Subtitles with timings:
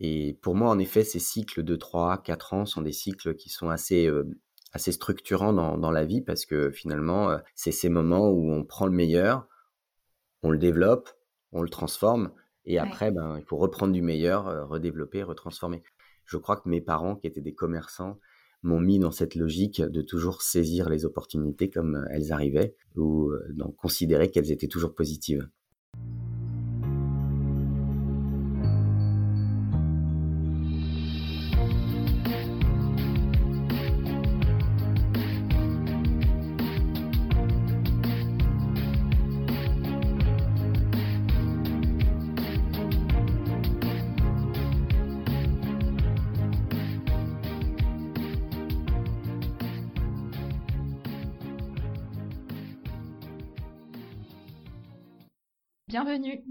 [0.00, 3.50] Et pour moi, en effet, ces cycles de 3, 4 ans sont des cycles qui
[3.50, 4.24] sont assez, euh,
[4.72, 8.64] assez structurants dans, dans, la vie parce que finalement, euh, c'est ces moments où on
[8.64, 9.46] prend le meilleur,
[10.42, 11.10] on le développe,
[11.52, 12.32] on le transforme
[12.64, 15.82] et après, ben, il faut reprendre du meilleur, euh, redévelopper, retransformer.
[16.24, 18.18] Je crois que mes parents, qui étaient des commerçants,
[18.62, 23.70] m'ont mis dans cette logique de toujours saisir les opportunités comme elles arrivaient ou d'en
[23.70, 25.48] considérer qu'elles étaient toujours positives.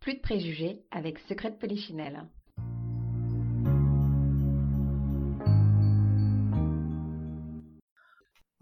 [0.00, 2.26] Plus de préjugés avec Secret de Polichinelle.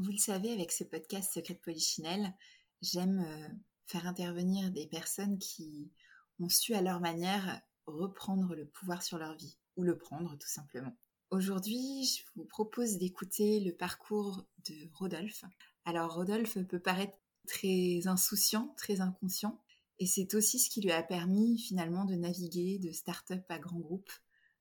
[0.00, 2.34] Vous le savez, avec ce podcast Secret de Polichinelle,
[2.82, 3.48] j'aime euh,
[3.86, 5.92] faire intervenir des personnes qui
[6.40, 10.48] ont su à leur manière reprendre le pouvoir sur leur vie, ou le prendre tout
[10.48, 10.96] simplement.
[11.30, 15.44] Aujourd'hui, je vous propose d'écouter le parcours de Rodolphe.
[15.84, 17.16] Alors Rodolphe peut paraître
[17.46, 19.62] très insouciant, très inconscient,
[20.00, 23.78] et c'est aussi ce qui lui a permis finalement de naviguer de start-up à grand
[23.78, 24.10] groupe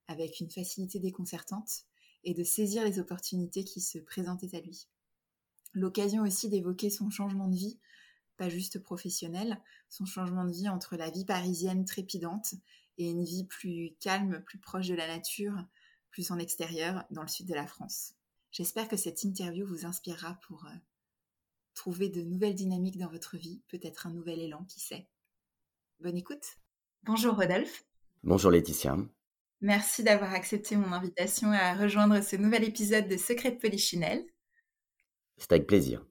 [0.08, 1.84] avec une facilité déconcertante
[2.24, 4.88] et de saisir les opportunités qui se présentaient à lui.
[5.74, 7.80] L'occasion aussi d'évoquer son changement de vie,
[8.38, 12.54] pas juste professionnel, son changement de vie entre la vie parisienne trépidante
[12.98, 15.66] et une vie plus calme, plus proche de la nature,
[16.10, 18.14] plus en extérieur, dans le sud de la France.
[18.52, 20.76] J'espère que cette interview vous inspirera pour euh,
[21.76, 25.08] trouver de nouvelles dynamiques dans votre vie, peut-être un nouvel élan, qui sait.
[26.00, 26.58] Bonne écoute.
[27.04, 27.84] Bonjour Rodolphe.
[28.24, 28.98] Bonjour Laetitia.
[29.62, 34.24] Merci d'avoir accepté mon invitation à rejoindre ce nouvel épisode de Secret de Polichinelle.
[35.38, 36.06] C'est avec plaisir.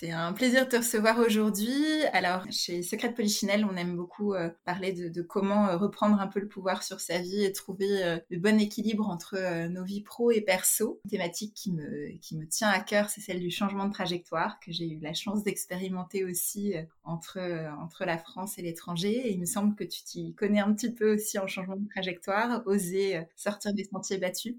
[0.00, 2.04] C'est un plaisir de te recevoir aujourd'hui.
[2.14, 6.40] Alors, chez Secret Polichinelle, on aime beaucoup euh, parler de, comment euh, reprendre un peu
[6.40, 9.36] le pouvoir sur sa vie et trouver euh, le bon équilibre entre
[9.68, 11.02] nos vies pro et perso.
[11.04, 14.88] Une thématique qui me, tient à cœur, c'est celle du changement de trajectoire que j'ai
[14.88, 17.38] eu la chance d'expérimenter aussi entre,
[17.78, 19.28] entre la France et l'étranger.
[19.28, 21.86] Et il me semble que tu t'y connais un petit peu aussi en changement de
[21.88, 24.54] trajectoire, oser sortir des sentiers battus.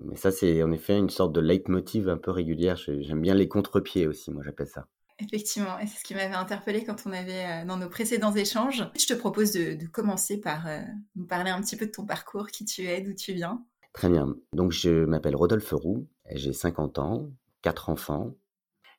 [0.00, 2.76] Mais ça, c'est en effet une sorte de leitmotiv un peu régulière.
[2.76, 4.86] J'aime bien les contre-pieds aussi, moi j'appelle ça.
[5.18, 8.84] Effectivement, et c'est ce qui m'avait interpellé quand on avait euh, dans nos précédents échanges.
[8.98, 10.80] Je te propose de, commencer par euh,
[11.14, 13.64] nous parler un petit peu de ton parcours, qui tu es, d'où tu viens.
[13.92, 14.34] Très bien.
[14.52, 17.30] Donc je m'appelle Rodolphe Roux, j'ai 50 ans,
[17.60, 18.34] 4 enfants.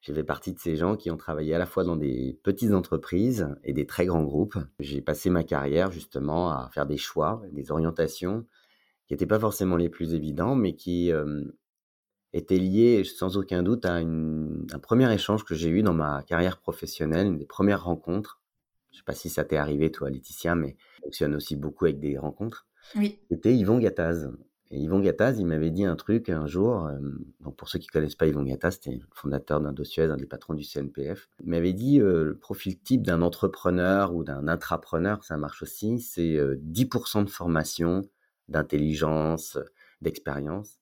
[0.01, 2.73] J'ai fait partie de ces gens qui ont travaillé à la fois dans des petites
[2.73, 4.57] entreprises et des très grands groupes.
[4.79, 8.45] J'ai passé ma carrière justement à faire des choix, des orientations
[9.13, 11.11] qui n'étaient pas forcément les plus évidents, mais qui
[12.33, 16.57] étaient liés sans aucun doute à un premier échange que j'ai eu dans ma carrière
[16.57, 18.41] professionnelle, une des premières rencontres.
[18.89, 21.85] Je ne sais pas si ça t'est arrivé, toi, Laetitia, mais je fonctionne aussi beaucoup
[21.85, 22.65] avec des rencontres.
[22.95, 23.19] Oui.
[23.29, 24.31] C'était Yvon Gattaz.
[24.71, 26.89] Et Yvon Gattaz, il m'avait dit un truc un jour.
[27.39, 30.55] donc pour ceux qui connaissent pas Yvon Gattaz, c'était le fondateur d'Indosuez, un des patrons
[30.55, 31.29] du CNPF.
[31.43, 36.37] Il m'avait dit le profil type d'un entrepreneur ou d'un intrapreneur, ça marche aussi, c'est
[36.37, 38.01] 10% de formation,
[38.47, 39.57] d'intelligence,
[40.01, 40.79] d'expérience,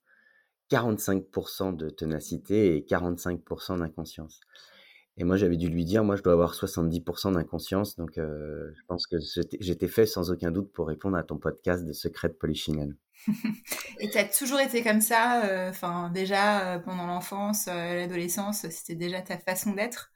[0.71, 4.39] 45% de ténacité et 45% d'inconscience.
[5.17, 7.97] Et moi, j'avais dû lui dire, moi, je dois avoir 70% d'inconscience.
[7.97, 9.17] Donc, euh, je pense que
[9.59, 12.95] j'étais fait sans aucun doute pour répondre à ton podcast de secrets de Polichinelle.
[13.99, 19.21] et tu as toujours été comme ça, euh, déjà euh, pendant l'enfance, l'adolescence, c'était déjà
[19.21, 20.11] ta façon d'être?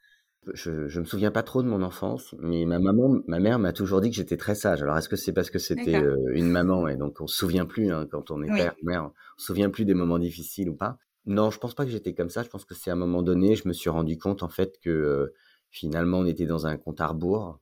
[0.54, 3.72] Je, ne me souviens pas trop de mon enfance, mais ma maman, ma mère m'a
[3.72, 4.82] toujours dit que j'étais très sage.
[4.82, 6.88] Alors est-ce que c'est parce que c'était euh, une maman?
[6.88, 9.70] Et donc on se souvient plus hein, quand on est père, mère, on se souvient
[9.70, 12.42] plus des moments difficiles ou pas Non, je pense pas que j'étais comme ça.
[12.42, 14.78] Je pense que c'est à un moment donné, je me suis rendu compte en fait
[14.80, 15.34] que euh,
[15.70, 17.58] finalement on était dans un compte à rebours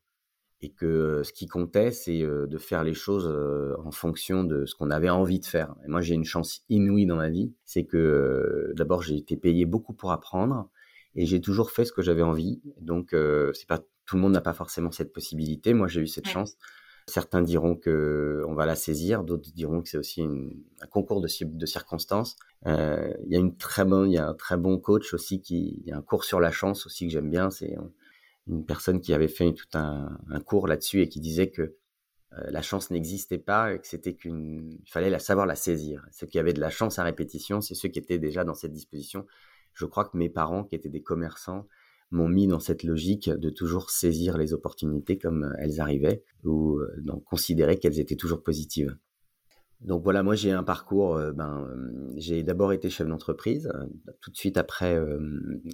[0.60, 3.32] et que euh, ce qui comptait c'est de faire les choses
[3.82, 5.74] en fonction de ce qu'on avait envie de faire.
[5.86, 9.64] Et moi j'ai une chance inouïe dans ma vie, c'est que d'abord j'ai été payé
[9.64, 10.68] beaucoup pour apprendre
[11.14, 12.60] et j'ai toujours fait ce que j'avais envie.
[12.80, 15.72] Donc, euh, c'est pas tout le monde n'a pas forcément cette possibilité.
[15.74, 16.56] Moi, j'ai eu cette chance
[17.06, 21.28] Certains diront que on va la saisir, d'autres diront que c'est aussi un concours de,
[21.42, 22.36] de circonstances.
[22.66, 25.42] Euh, il y a une très bon, il y a un très bon coach aussi
[25.42, 27.50] qui, il y a un cours sur la chance aussi que j'aime bien.
[27.50, 27.76] C'est
[28.46, 32.50] une personne qui avait fait tout un, un cours là-dessus et qui disait que euh,
[32.50, 36.06] la chance n'existait pas et que c'était qu'une, il fallait la savoir la saisir.
[36.10, 38.72] Ceux qui avaient de la chance à répétition, c'est ceux qui étaient déjà dans cette
[38.72, 39.26] disposition.
[39.74, 41.66] Je crois que mes parents, qui étaient des commerçants,
[42.10, 46.94] m'ont mis dans cette logique de toujours saisir les opportunités comme elles arrivaient ou euh,
[47.02, 48.96] d'en considérer qu'elles étaient toujours positives.
[49.80, 51.68] Donc voilà, moi j'ai un parcours, euh, ben,
[52.16, 53.86] j'ai d'abord été chef d'entreprise, euh,
[54.20, 54.98] tout de suite après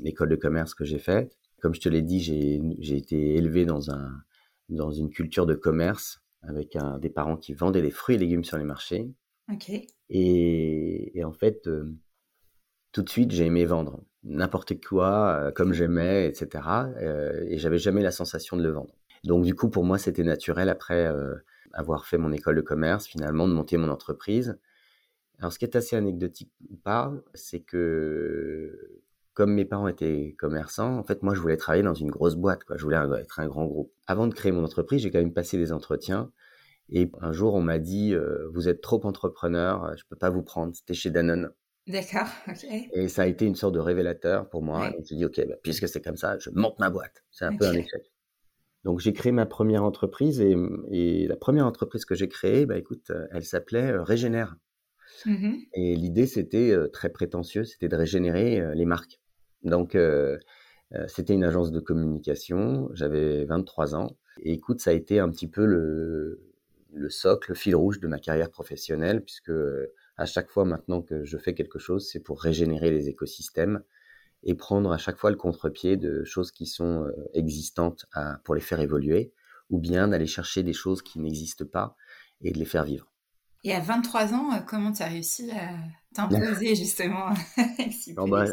[0.03, 1.37] l'école de commerce que j'ai faite.
[1.61, 4.11] Comme je te l'ai dit, j'ai été élevé dans, un,
[4.70, 8.44] dans une culture de commerce avec un, des parents qui vendaient des fruits et légumes
[8.44, 9.12] sur les marchés.
[9.53, 9.70] Ok.
[10.08, 11.69] Et, et en fait,
[12.93, 16.65] tout de suite, j'ai aimé vendre n'importe quoi, euh, comme j'aimais, etc.
[17.01, 18.95] Euh, et j'avais jamais la sensation de le vendre.
[19.25, 21.35] Donc du coup, pour moi, c'était naturel après euh,
[21.73, 24.59] avoir fait mon école de commerce, finalement, de monter mon entreprise.
[25.39, 29.03] Alors, ce qui est assez anecdotique ou pas, c'est que
[29.35, 32.65] comme mes parents étaient commerçants, en fait, moi, je voulais travailler dans une grosse boîte,
[32.65, 32.77] quoi.
[32.77, 33.93] Je voulais être un grand groupe.
[34.07, 36.31] Avant de créer mon entreprise, j'ai quand même passé des entretiens.
[36.91, 38.15] Et un jour, on m'a dit,
[38.53, 40.75] vous êtes trop entrepreneur, je peux pas vous prendre.
[40.75, 41.53] C'était chez Danone.
[41.91, 42.67] D'accord, ok.
[42.93, 44.81] Et ça a été une sorte de révélateur pour moi.
[44.81, 44.97] Ouais.
[45.05, 47.25] J'ai dit, OK, bah, puisque c'est comme ça, je monte ma boîte.
[47.31, 47.59] C'est un okay.
[47.59, 48.13] peu un échec.
[48.85, 50.57] Donc j'ai créé ma première entreprise et,
[50.91, 54.57] et la première entreprise que j'ai créée, bah, écoute, euh, elle s'appelait euh, Régénère.
[55.27, 55.55] Mm -hmm.
[55.75, 59.21] Et l'idée, c'était euh, très prétentieux, c'était de régénérer les marques.
[59.63, 59.95] Donc
[60.95, 64.17] euh, c'était une agence de communication, j'avais 23 ans.
[64.43, 66.41] Et écoute, ça a été un petit peu le,
[66.93, 69.53] le socle, le fil rouge de ma carrière professionnelle, puisque
[70.20, 73.82] à chaque fois maintenant que je fais quelque chose, c'est pour régénérer les écosystèmes
[74.43, 78.55] et prendre à chaque fois le contre-pied de choses qui sont euh, existantes à, pour
[78.55, 79.32] les faire évoluer,
[79.70, 81.96] ou bien d'aller chercher des choses qui n'existent pas
[82.43, 83.11] et de les faire vivre.
[83.64, 85.70] Et à 23 ans, euh, comment tu as réussi à
[86.14, 88.44] t'imposer justement avec si bah,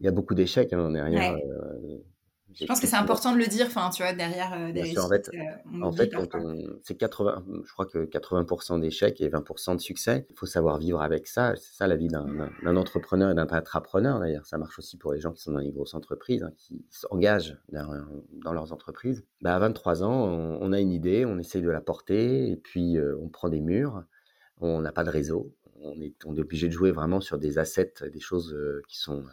[0.00, 1.34] Il y a beaucoup d'échecs hein, derrière.
[1.34, 1.44] Ouais.
[1.44, 1.98] Euh,
[2.58, 4.98] je pense que c'est important de le dire, enfin, tu vois, derrière euh, des réussites,
[4.98, 6.10] en fait, euh, en fait
[6.82, 10.26] c'est 80, je crois que 80% d'échecs et 20% de succès.
[10.30, 11.54] Il faut savoir vivre avec ça.
[11.56, 14.20] C'est ça la vie d'un entrepreneur et d'un intrapreneur.
[14.20, 16.84] D'ailleurs, ça marche aussi pour les gens qui sont dans les grosses entreprises, hein, qui
[16.90, 17.88] s'engagent dans,
[18.42, 19.24] dans, leurs entreprises.
[19.42, 22.56] Bah, à 23 ans, on, on, a une idée, on essaye de la porter, et
[22.56, 24.04] puis euh, on prend des murs.
[24.60, 25.54] On n'a pas de réseau.
[25.82, 28.98] On est, on est obligé de jouer vraiment sur des assets, des choses euh, qui
[28.98, 29.24] sont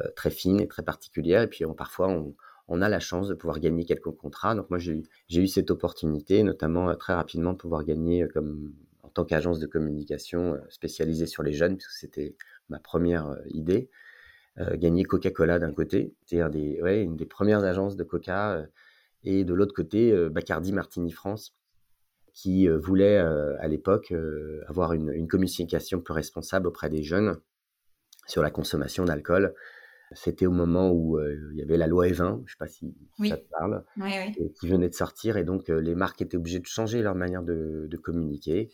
[0.00, 1.42] euh, très fines et très particulières.
[1.42, 2.34] Et puis on, parfois, on,
[2.68, 4.54] on a la chance de pouvoir gagner quelques contrats.
[4.54, 8.72] Donc moi, j'ai eu cette opportunité, notamment euh, très rapidement, de pouvoir gagner euh, comme
[9.02, 12.36] en tant qu'agence de communication euh, spécialisée sur les jeunes, puisque c'était
[12.68, 13.88] ma première idée.
[14.78, 18.66] Gagner Coca-Cola d'un côté, c'est des, ouais, une des premières agences de Coca,
[19.22, 21.54] et de l'autre côté, Bacardi Martini France,
[22.32, 24.14] qui voulait à l'époque
[24.66, 27.36] avoir une communication plus responsable auprès des jeunes
[28.26, 29.54] sur la consommation d'alcool
[30.12, 32.68] c'était au moment où euh, il y avait la loi E20, je ne sais pas
[32.68, 33.30] si oui.
[33.30, 34.52] ça te parle, oui, oui.
[34.58, 35.36] qui venait de sortir.
[35.36, 38.68] Et donc, euh, les marques étaient obligées de changer leur manière de, de communiquer.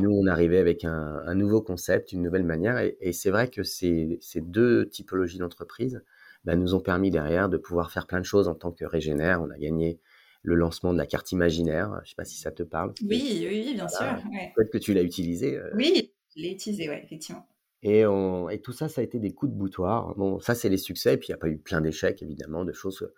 [0.00, 2.78] Nous, on arrivait avec un, un, nouveau concept, une nouvelle manière.
[2.78, 6.02] Et, et c'est vrai que ces, ces, deux typologies d'entreprises
[6.44, 9.42] bah, nous ont permis derrière de pouvoir faire plein de choses en tant que Régénère.
[9.42, 10.00] On a gagné
[10.42, 11.92] le lancement de la carte imaginaire.
[11.96, 12.94] Je ne sais pas si ça te parle.
[13.02, 14.18] Oui, oui, bien voilà.
[14.20, 14.30] sûr.
[14.56, 15.58] Peut-être que tu l'as utilisé.
[15.58, 15.70] Euh...
[15.74, 17.46] Oui, je l'ai utilisé, oui, effectivement.
[17.82, 20.14] Et, on, et, tout ça, ça a été des coups de boutoir.
[20.16, 21.14] Bon, ça, c'est les succès.
[21.14, 23.08] Et puis, il n'y a pas eu plein d'échecs, évidemment, de choses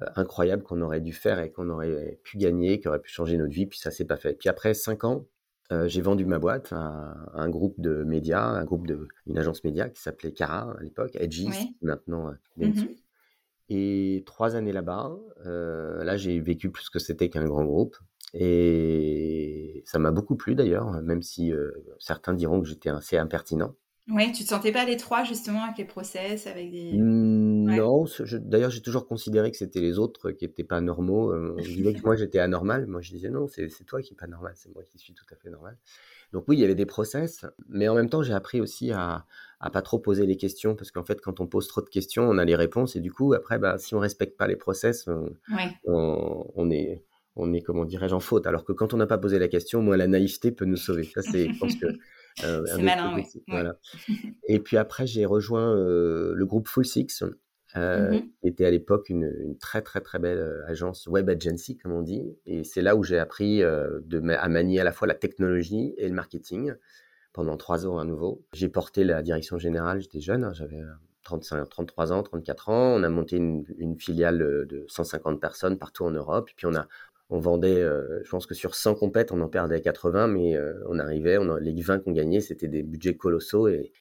[0.00, 3.36] euh, incroyables qu'on aurait dû faire et qu'on aurait pu gagner, qui auraient pu changer
[3.38, 3.66] notre vie.
[3.66, 4.34] Puis, ça s'est pas fait.
[4.34, 5.26] Puis, après cinq ans,
[5.70, 9.64] euh, j'ai vendu ma boîte à, un groupe de médias, un groupe de, une agence
[9.64, 11.76] média qui s'appelait Cara à l'époque, Edgy, oui.
[11.80, 12.32] maintenant euh,
[12.66, 12.96] mm -hmm.
[13.70, 15.16] Et trois années là-bas,
[15.46, 17.96] là, j'ai vécu plus que c'était qu'un grand groupe.
[18.34, 21.52] Et ça m'a beaucoup plu d'ailleurs, même si
[21.98, 23.74] certains diront que j'étais assez impertinent.
[24.08, 26.92] Oui, tu te sentais pas l'étroit justement avec les process, avec des.
[26.94, 27.76] Mmh, ouais.
[27.76, 28.04] Non,
[28.40, 31.32] d'ailleurs j'ai toujours considéré que c'était les autres qui étaient pas normaux.
[31.32, 34.54] Euh, que moi j'étais anormal, moi je disais non, c'est toi qui es pas normal,
[34.56, 35.78] c'est moi qui suis tout à fait normal.
[36.32, 39.24] Donc oui, il y avait des process, mais en même temps j'ai appris aussi à,
[39.60, 42.28] à pas trop poser les questions parce qu'en fait quand on pose trop de questions,
[42.28, 45.06] on a les réponses et du coup après bah, si on respecte pas les process,
[45.06, 45.70] on, ouais.
[45.84, 47.04] on, on est
[47.36, 48.46] on est comment dirais-je en faute.
[48.48, 51.04] Alors que quand on n'a pas posé la question, moi la naïveté peut nous sauver.
[51.04, 51.98] Ça c'est, je pense que euh,
[52.36, 53.24] c'est malin, oui.
[53.48, 53.76] Voilà.
[54.48, 57.22] Et puis après, j'ai rejoint euh, le groupe Full Six,
[57.76, 58.20] euh, mm -hmm.
[58.40, 61.92] qui était à l'époque une, une, très très très belle euh, agence web agency, comme
[61.92, 62.36] on dit.
[62.46, 65.94] Et c'est là où j'ai appris euh, de, à manier à la fois la technologie
[65.96, 66.74] et le marketing
[67.32, 68.44] pendant trois ans à nouveau.
[68.52, 70.82] J'ai porté la direction générale, j'étais jeune, hein, j'avais
[71.24, 72.94] 35, 33 ans, 34 ans.
[72.98, 76.50] On a monté une, une, filiale de 150 personnes partout en Europe.
[76.50, 76.86] Et puis on a
[77.30, 77.82] on vendait,
[78.24, 81.80] je pense que sur 100 compètes, on en perdait 80, mais on arrivait, on les
[81.80, 83.68] 20 qu'on gagnait, c'était des budgets colossaux.
[83.68, 83.92] Et,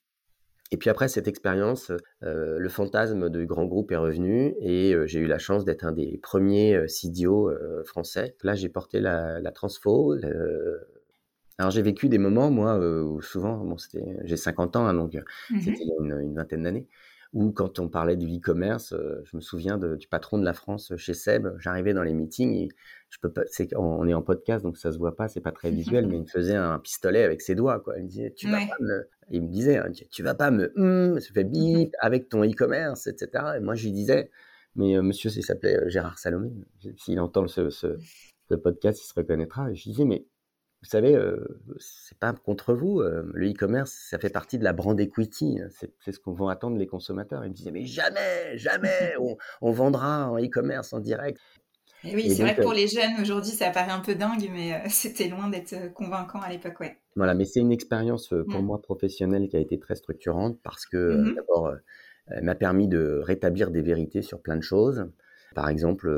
[0.71, 5.27] et puis après cette expérience, le fantasme de grand groupe est revenu et j'ai eu
[5.27, 7.51] la chance d'être un des premiers CDO
[7.85, 8.35] français.
[8.43, 10.15] Là, j'ai porté la, la transfo.
[11.57, 13.75] Alors j'ai vécu des moments, moi, où souvent, bon,
[14.23, 16.87] j'ai 50 ans, hein, donc mmh c'était une vingtaine d'années,
[17.33, 20.93] ou quand on parlait du e-commerce, euh, je me souviens du patron de la France
[20.97, 21.47] chez Seb.
[21.59, 22.69] J'arrivais dans les meetings, et
[23.09, 23.43] je peux pas,
[23.77, 26.23] on est en podcast donc ça se voit pas, c'est pas très visuel, mais il
[26.23, 27.97] me faisait un pistolet avec ses doigts, quoi.
[27.97, 31.19] Il me disait, tu vas pas me, il me disait, tu vas pas me, hum,
[31.19, 33.45] ça fait bip avec ton e-commerce, etc.
[33.57, 34.29] Et moi je lui disais,
[34.75, 36.51] mais euh, monsieur, il s'appelait euh, Gérard Salomé.
[36.97, 37.97] S'il entend ce, ce,
[38.49, 39.71] ce, podcast, il se reconnaîtra.
[39.71, 40.25] Et je lui disais, mais
[40.83, 41.37] vous savez, euh,
[41.77, 43.01] c'est pas contre vous.
[43.01, 45.59] Euh, le e-commerce, ça fait partie de la brand equity.
[45.61, 45.67] Hein,
[45.99, 47.45] c'est ce qu'on vont attendre les consommateurs.
[47.45, 49.13] Ils me disaient, mais jamais, jamais,
[49.61, 51.39] on, vendra en e-commerce en direct.
[52.03, 54.49] Et oui, c'est vrai que pour euh les jeunes aujourd'hui, ça paraît un peu dingue,
[54.51, 56.97] mais c'était loin d'être convaincant à l'époque, ouais.
[57.15, 58.65] Voilà, mais c'est une expérience pour mmh.
[58.65, 61.75] moi professionnelle qui a été très structurante parce que mmh d'abord,
[62.27, 65.05] elle m'a permis de rétablir des vérités sur plein de choses.
[65.53, 66.09] Par exemple,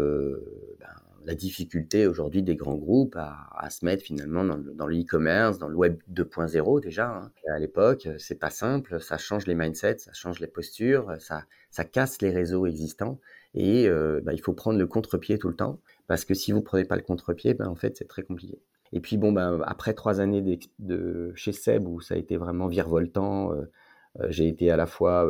[0.79, 0.87] ben,
[1.25, 5.75] la difficulté aujourd'hui des grands groupes à, se mettre finalement dans, le e-commerce, dans le
[5.75, 7.09] web 2.0 déjà.
[7.09, 7.31] Hein.
[7.49, 11.85] À l'époque, c'est pas simple, ça change les mindsets, ça change les postures, ça, ça
[11.85, 13.19] casse les réseaux existants
[13.53, 16.61] et euh, bah, il faut prendre le contre-pied tout le temps parce que si vous
[16.61, 18.59] prenez pas le contre-pied, ben, en fait c'est très compliqué.
[18.91, 22.67] Et puis bon, ben, après trois années de, chez Seb où ça a été vraiment
[22.67, 23.71] virevoltant, euh,
[24.19, 25.27] euh, j'ai été à la fois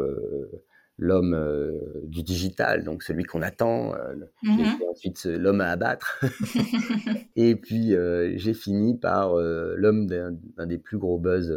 [1.04, 6.24] l'homme euh, du digital, donc celui qu'on attend, euh, mmh ensuite l'homme à abattre.
[7.36, 11.54] et puis euh, j'ai fini par l'homme d'un des plus gros buzz,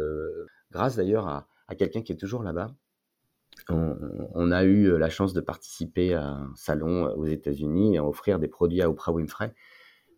[0.71, 2.75] grâce d'ailleurs à, quelqu'un qui est toujours là-bas.
[3.69, 8.39] On, a eu la chance de participer à un salon aux États-Unis et à offrir
[8.39, 9.53] des produits à Oprah Winfrey.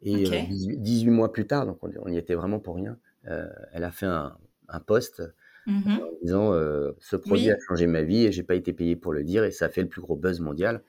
[0.02, 4.06] Et 18, mois plus tard, donc on, y était vraiment pour rien, elle a fait
[4.06, 5.24] un, un post
[5.70, 8.96] Mmh en disant euh, ce produit a changé ma vie et j'ai pas été payé
[8.96, 10.82] pour le dire et ça a fait le plus gros buzz mondial.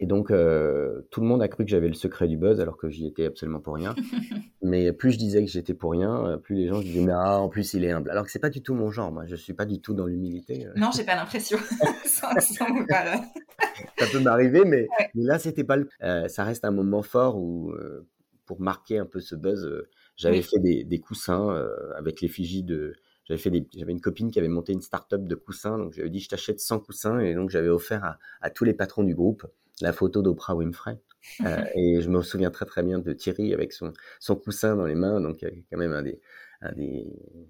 [0.00, 2.76] Et donc euh, tout le monde a cru que j'avais le secret du buzz alors
[2.76, 3.94] que j'y étais absolument pour rien.
[4.62, 7.48] mais plus je disais que j'étais pour rien, plus les gens disaient mais ah, en
[7.48, 8.10] plus il est humble.
[8.10, 9.12] Alors que c'est pas du tout mon genre.
[9.12, 10.66] Moi je suis pas du tout dans l'humilité.
[10.76, 11.58] Non j'ai pas l'impression.
[12.04, 12.28] ça
[14.10, 15.88] peut m'arriver mais, là c'était pas le...
[16.28, 17.72] ça reste un moment fort où
[18.44, 21.56] pour marquer un peu ce buzz j'avais fait des, des coussins
[21.96, 22.94] avec l'effigie de
[23.24, 26.10] j'avais fait des, j'avais une copine qui avait monté une start-up de coussins, donc j'avais
[26.10, 29.14] dit je t'achète 100 coussins et donc j'avais offert à, à, tous les patrons du
[29.14, 29.46] groupe
[29.80, 30.98] la photo d'Oprah Winfrey.
[31.44, 34.86] Euh, et je me souviens très très bien de Thierry avec son, son coussin dans
[34.86, 36.20] les mains, donc quand même un des,
[36.62, 37.06] un des,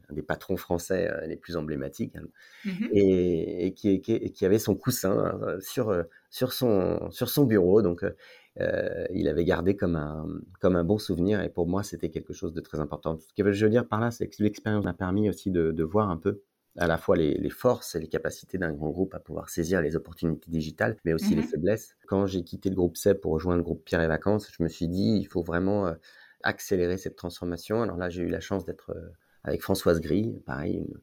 [0.08, 2.24] un des patrons français euh, les plus emblématiques, hein.
[2.64, 7.44] mmh et, et, qui, qui, qui, avait son coussin euh, sur, sur, son, sur son
[7.44, 7.82] bureau.
[7.82, 8.16] Donc euh,
[8.58, 10.26] il avait gardé comme un,
[10.60, 11.40] comme un bon souvenir.
[11.42, 13.18] Et pour moi, c'était quelque chose de très important.
[13.18, 15.84] Ce que je veux dire par là, c'est que l'expérience m'a permis aussi de, de,
[15.84, 16.42] voir un peu
[16.76, 19.80] à la fois les, les forces et les capacités d'un grand groupe à pouvoir saisir
[19.82, 21.96] les opportunités digitales, mais aussi les mmh faiblesses.
[22.06, 24.68] Quand j'ai quitté le groupe CEP pour rejoindre le groupe Pierre et Vacances, je me
[24.68, 25.94] suis dit, il faut vraiment euh,
[26.42, 27.82] accélérer cette transformation.
[27.82, 29.10] Alors là, j'ai eu la chance d'être euh,
[29.44, 31.00] avec Françoise Gris, pareil, une,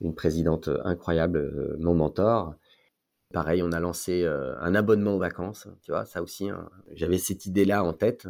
[0.00, 2.56] une présidente incroyable, mon mentor,
[3.32, 6.70] Pareil, on a lancé euh, un abonnement aux vacances, tu vois, ça aussi, hein.
[6.94, 8.28] j'avais cette idée-là en tête.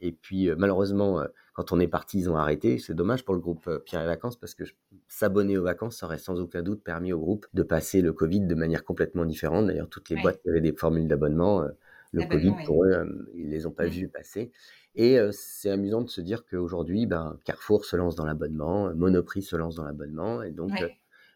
[0.00, 2.78] Et puis, euh, malheureusement, euh, quand on est parti, ils ont arrêté.
[2.78, 4.64] C'est dommage pour le groupe Pierre et Vacances parce que
[5.08, 8.40] s'abonner aux vacances ça aurait sans aucun doute permis au groupe de passer le Covid
[8.40, 9.66] de manière complètement différente.
[9.66, 11.66] D'ailleurs, toutes les boîtes qui avaient des formules d'abonnement,
[12.12, 14.50] le Covid, pour eux, ils les ont pas vus passer.
[14.94, 19.56] Et c'est amusant de se dire qu'aujourd'hui, ben, Carrefour se lance dans l'abonnement, Monoprix se
[19.56, 20.42] lance dans l'abonnement.
[20.42, 20.72] Et donc,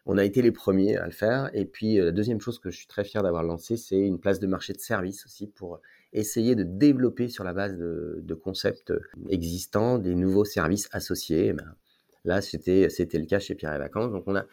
[0.07, 1.49] on a été les premiers à le faire.
[1.53, 4.19] Et puis, euh, la deuxième chose que je suis très fier d'avoir lancé, c'est une
[4.19, 5.81] place de marché de service aussi pour
[6.13, 8.93] essayer de développer sur la base de, concepts
[9.29, 11.51] existants des nouveaux services associés.
[11.51, 11.75] Ben,
[12.23, 14.13] là, c'était, le cas chez Pierre et Vacances.
[14.13, 14.45] Donc, on a,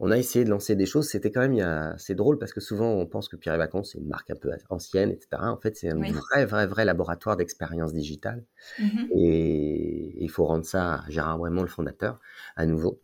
[0.00, 1.08] on a essayé de lancer des choses.
[1.08, 3.98] C'était quand même, c'est drôle parce que souvent on pense que Pierre et Vacances c'est
[3.98, 5.28] une marque un peu ancienne, etc.
[5.42, 8.44] En fait, c'est un vrai, vrai, vrai laboratoire d'expérience digitale.
[8.78, 12.20] Mmh et il faut rendre ça à Gérard vraiment le fondateur,
[12.56, 13.00] à nouveau.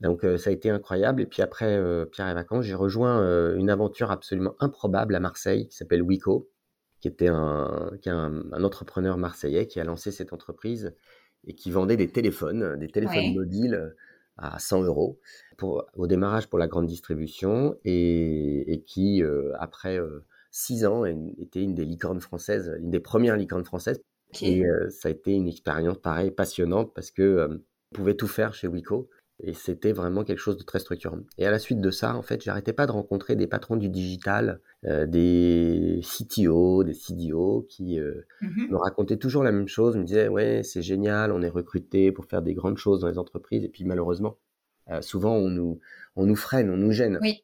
[0.00, 1.22] Donc euh, ça a été incroyable.
[1.22, 5.20] Et puis après euh, Pierre et Vacances, j'ai rejoint euh, une aventure absolument improbable à
[5.20, 6.48] Marseille qui s'appelle Wico,
[7.00, 10.94] qui était un, qui un, entrepreneur marseillais qui a lancé cette entreprise
[11.46, 13.94] et qui vendait des téléphones, des téléphones mobiles
[14.36, 15.18] à 100 euros
[15.56, 19.22] pour, au démarrage pour la grande distribution et, et qui,
[19.58, 20.00] après
[20.50, 24.02] six ans, était une des licornes françaises, une des premières licornes françaises.
[24.42, 27.48] Et ça a été une expérience pareille passionnante parce que
[27.92, 29.08] on pouvait tout faire chez Wico
[29.40, 31.18] Et c'était vraiment quelque chose de très structurant.
[31.38, 33.88] Et à la suite de ça, en fait, j'arrêtais pas de rencontrer des patrons du
[33.88, 38.68] digital, euh, des CTO, des CDO qui euh, Mhm.
[38.70, 42.24] me racontaient toujours la même chose, me disaient ouais c'est génial, on est recruté pour
[42.26, 44.38] faire des grandes choses dans les entreprises et puis malheureusement
[44.90, 45.78] euh, souvent on nous
[46.16, 47.18] on nous freine, on nous gêne.
[47.22, 47.42] Oui.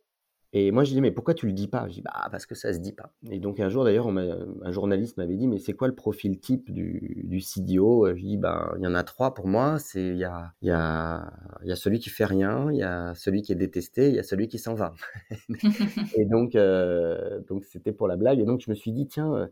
[0.57, 1.89] Et moi je dis mais pourquoi tu le dis pas?
[1.89, 3.13] Je dis bah parce que ça se dit pas.
[3.31, 6.73] Et donc un jour d'ailleurs un journaliste m'avait dit mais c'est quoi le profil type
[6.73, 10.17] du, du CDO Je dis bah il y en a trois pour moi, c'est il
[10.17, 11.33] y a y a
[11.65, 14.19] y a celui qui fait rien, il y a celui qui est détesté, il y
[14.19, 14.95] a celui qui s'en va.
[16.17, 18.41] Et donc, euh, donc c'était pour la blague.
[18.41, 19.47] Et donc, je me suis dit, tiens, euh,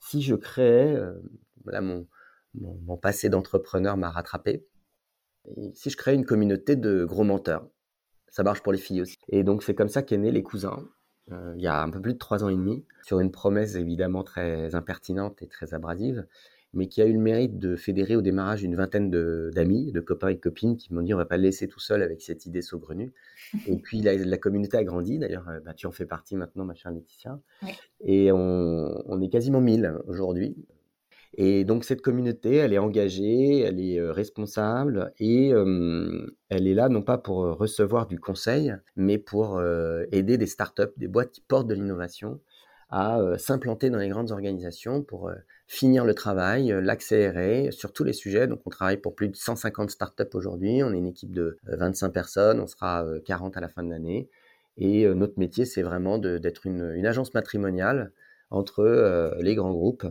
[0.00, 1.12] si je créais, euh,
[1.66, 2.06] là, mon,
[2.54, 4.66] mon, mon passé d'entrepreneur m'a rattrapé.
[5.56, 7.68] Et si je créais une communauté de gros menteurs,
[8.36, 9.16] ça marche pour les filles aussi.
[9.30, 10.86] Et donc, c'est comme ça qu'est né Les Cousins,
[11.32, 13.76] euh, il y a un peu plus de trois ans et demi, sur une promesse
[13.76, 16.26] évidemment très impertinente et très abrasive,
[16.74, 20.00] mais qui a eu le mérite de fédérer au démarrage une vingtaine de- d'amis, de,
[20.00, 22.20] copains et de copines qui m'ont dit on va pas le laisser tout seul avec
[22.20, 23.14] cette idée saugrenue.
[23.66, 26.66] Et puis la, la communauté a grandi, d'ailleurs euh, bah, tu en fais partie maintenant
[26.66, 27.40] ma chère Laetitia.
[28.04, 30.54] Et on, on est quasiment 1000 aujourd'hui.
[31.36, 36.88] Et donc cette communauté, elle est engagée, elle est euh, responsable et elle est là
[36.88, 41.32] non pas pour euh, recevoir du conseil, mais pour euh, aider des startups, des boîtes
[41.32, 42.40] qui portent de l'innovation
[42.88, 45.32] à s'implanter dans les grandes organisations pour
[45.66, 48.46] finir le travail, l'accélérer sur tous les sujets.
[48.46, 51.76] Donc on travaille pour plus de 150 startups aujourd'hui, on est une équipe de euh,
[51.76, 54.28] 25 personnes, on sera euh, 40 à la fin de l'année.
[54.78, 58.12] Et notre métier, c'est vraiment d'être une, agence matrimoniale
[58.50, 60.06] entre les grands groupes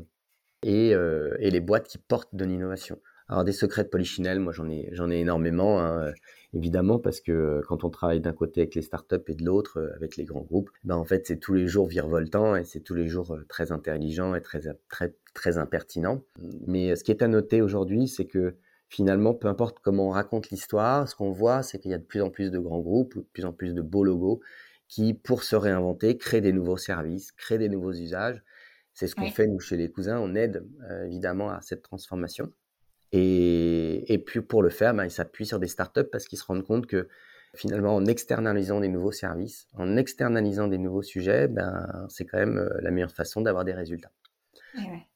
[0.66, 3.00] et, euh, et les boîtes qui portent de l'innovation.
[3.28, 6.14] Alors des secrets de Polichinelle, moi j'en ai, j'en ai énormément, hein, euh,
[6.54, 9.92] évidemment, parce que euh, quand on travaille d'un côté avec les startups et de l'autre
[9.96, 12.96] avec les grands groupes, ben en fait c'est tous les jours virevoltant et c'est tous
[12.96, 16.24] les jours très intelligent et très, très, très impertinent.
[16.68, 18.56] Mais ce qui est à noter aujourd'hui, c'est que
[18.90, 22.04] finalement, peu importe comment on raconte l'histoire, ce qu'on voit, c'est qu'il y a de
[22.04, 24.40] plus en plus de grands groupes, de plus en plus de beaux logos
[24.88, 28.44] qui, pour se réinventer, créent des nouveaux services, créent des nouveaux usages.
[28.96, 29.32] C'est ce qu'on Oui.
[29.32, 30.18] fait, nous, chez les cousins.
[30.20, 32.52] On aide euh, évidemment à cette transformation.
[33.12, 36.46] Et, et puis, pour le faire, ben, ils s'appuient sur des startups parce qu'ils se
[36.46, 37.08] rendent compte que
[37.56, 42.58] finalement, en externalisant des nouveaux services, en externalisant des nouveaux sujets, ben, c'est quand même
[42.58, 44.12] euh, la meilleure façon d'avoir des résultats.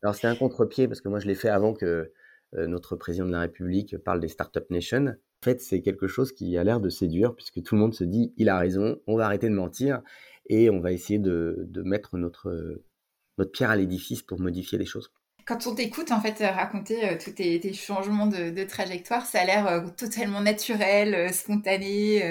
[0.03, 2.11] Alors, c'est un contre-pied parce que moi, je l'ai fait avant que
[2.55, 5.07] euh, notre président de la République parle des Startup Nation.
[5.07, 8.03] En fait, c'est quelque chose qui a l'air de séduire puisque tout le monde se
[8.05, 10.01] dit il a raison, on va arrêter de mentir
[10.47, 12.81] et on va essayer de, de mettre notre,
[13.39, 15.11] notre pierre à l'édifice pour modifier les choses?
[15.49, 19.67] Quand on t'écoute en fait raconter euh, tous tes, changements de, trajectoire, ça a l'air
[19.67, 22.21] euh, totalement naturel, euh, spontané,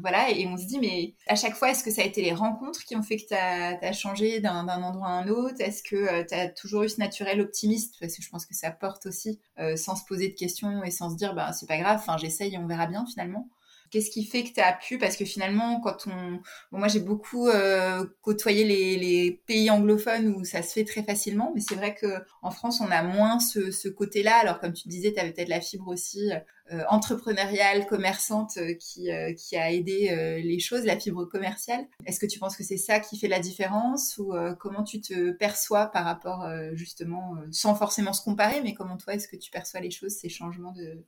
[0.00, 0.30] voilà.
[0.30, 2.82] Et on se dit, mais à chaque fois, est-ce que ça a été les rencontres
[2.84, 5.60] qui ont fait que tu as, changé d'un endroit à un autre?
[5.60, 7.96] Est-ce que tu as toujours eu ce naturel optimiste?
[8.00, 9.38] Parce que je pense que ça porte aussi,
[9.76, 12.56] sans se poser de questions et sans se dire, bah, c'est pas grave, enfin, j'essaye
[12.56, 13.50] on verra bien finalement.
[13.90, 14.98] Qu'est-ce qui fait que tu as pu?
[14.98, 16.40] Parce que finalement, quand on.
[16.72, 21.02] Bon, moi, j'ai beaucoup euh, côtoyé les, les, pays anglophones où ça se fait très
[21.02, 24.36] facilement, mais c'est vrai qu'en France, on a moins ce, ce côté-là.
[24.36, 26.30] Alors, comme tu disais, tu avais peut-être la fibre aussi
[26.72, 31.86] euh, entrepreneuriale, commerçante euh, qui, qui a aidé euh, les choses, la fibre commerciale.
[32.04, 34.18] Est-ce que tu penses que c'est ça qui fait la différence?
[34.18, 38.74] Ou euh, comment tu te perçois par rapport, euh, justement, sans forcément se comparer, mais
[38.74, 41.04] comment toi, est-ce que tu perçois les choses, ces changements de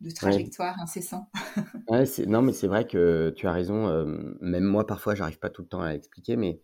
[0.00, 0.82] de trajectoire ouais.
[0.82, 1.30] incessant.
[1.88, 3.88] ouais, non, mais c'est vrai que tu as raison.
[3.88, 4.04] Euh,
[4.40, 6.60] même moi, parfois, j'arrive pas tout le temps à l'expliquer, mais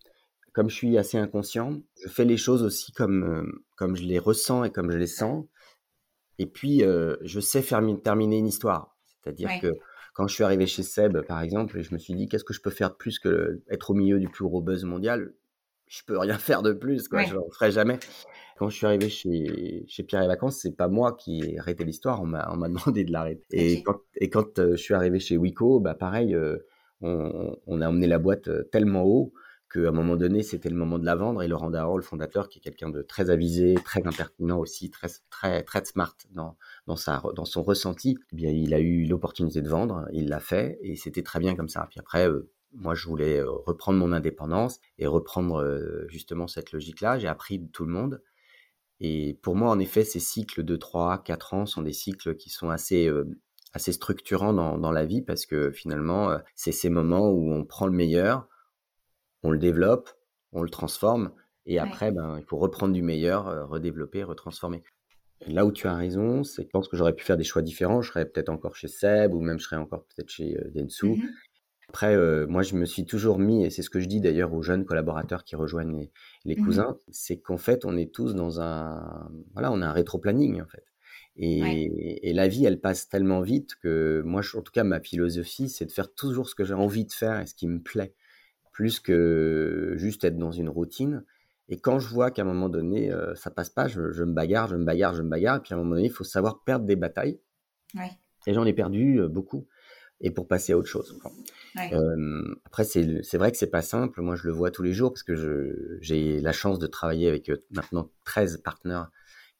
[0.53, 4.19] comme je suis assez inconscient, je fais les choses aussi comme, euh, comme je les
[4.19, 5.45] ressens et comme je les sens.
[6.39, 8.97] Et puis, euh, je sais faire terminer une histoire.
[9.23, 9.61] C'est-à-dire ouais.
[9.61, 9.73] que
[10.15, 12.61] quand je suis arrivé chez Seb, par exemple, je me suis dit, qu'est-ce que je
[12.61, 15.33] peux faire de plus que être au milieu du plus gros buzz mondial?
[15.87, 17.21] Je peux rien faire de plus, quoi.
[17.21, 17.27] Ouais.
[17.27, 17.99] Je ne le ferai jamais.
[18.57, 21.85] Quand je suis arrivé chez, chez Pierre et Vacances, c'est pas moi qui ai arrêté
[21.85, 23.45] l'histoire, on m'a, on m'a demandé de l'arrêter.
[23.51, 23.73] Okay.
[23.73, 26.59] Et quand, et quand euh, je suis arrivé chez Wico, bah pareil, euh,
[27.01, 29.33] on, on, a emmené la boîte euh, tellement haut
[29.75, 31.43] qu'à un moment donné, c'était le moment de la vendre.
[31.43, 35.09] Et Laurent Daron, le fondateur, qui est quelqu'un de très avisé, très impertinent aussi, très,
[35.31, 39.63] très, très smart dans, dans, sa, dans son ressenti, eh bien, il a eu l'opportunité
[39.63, 41.87] de vendre, il l'a fait, et c'était très bien comme ça.
[41.91, 47.19] Puis après, euh, moi, je voulais reprendre mon indépendance et reprendre euh, justement cette logique-là.
[47.19, 48.23] J'ai appris de tout le monde.
[49.01, 52.51] Et pour moi, en effet, ces cycles de 3, 4 ans sont des cycles qui
[52.51, 53.25] sont assez, euh,
[53.73, 57.65] assez structurants dans, dans, la vie parce que finalement, euh, c'est ces moments où on
[57.65, 58.49] prend le meilleur,
[59.43, 60.11] on le développe,
[60.53, 61.33] on le transforme
[61.67, 62.13] et après, ouais.
[62.13, 64.83] ben, il faut reprendre du meilleur, euh, redévelopper, retransformer.
[65.47, 67.45] Et là où tu as raison, c'est que je pense que j'aurais pu faire des
[67.45, 68.03] choix différents.
[68.03, 71.07] Je serais peut-être encore chez Seb ou même je serais encore peut-être chez euh, Densu.
[71.07, 71.29] Mm -hmm.
[71.89, 74.53] Après, euh, moi, je me suis toujours mis, et c'est ce que je dis d'ailleurs
[74.53, 76.11] aux jeunes collaborateurs qui rejoignent les,
[76.45, 77.11] les cousins, mmh.
[77.11, 80.85] c'est qu'en fait, on est tous dans un, voilà, on a un rétro-planning en fait.
[81.37, 85.87] Et, la vie, elle passe tellement vite que moi, en tout cas, ma philosophie, c'est
[85.87, 88.15] de faire toujours ce que j'ai envie de faire et ce qui me plaît,
[88.73, 91.25] plus que juste être dans une routine.
[91.69, 94.69] Et quand je vois qu'à un moment donné, euh, ça passe pas, je, me bagarre,
[94.69, 95.57] je me bagarre, je me bagarre.
[95.57, 97.41] Et puis à un moment donné, il faut savoir perdre des batailles.
[98.47, 99.67] Et j'en ai perdu euh, beaucoup.
[100.27, 101.17] Et pour passer à autre chose.
[101.93, 104.21] Euh, après, c'est vrai que c'est pas simple.
[104.23, 107.53] Moi, je le vois tous les jours parce que j'ai la chance de travailler avec
[107.71, 109.11] maintenant 13 partenaires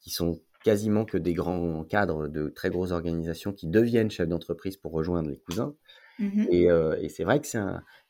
[0.01, 4.77] qui sont quasiment que des grands cadres de très grosses organisations qui deviennent chefs d'entreprise
[4.77, 5.75] pour rejoindre les cousins.
[6.17, 7.59] Mmh euh, et, c'est vrai que c'est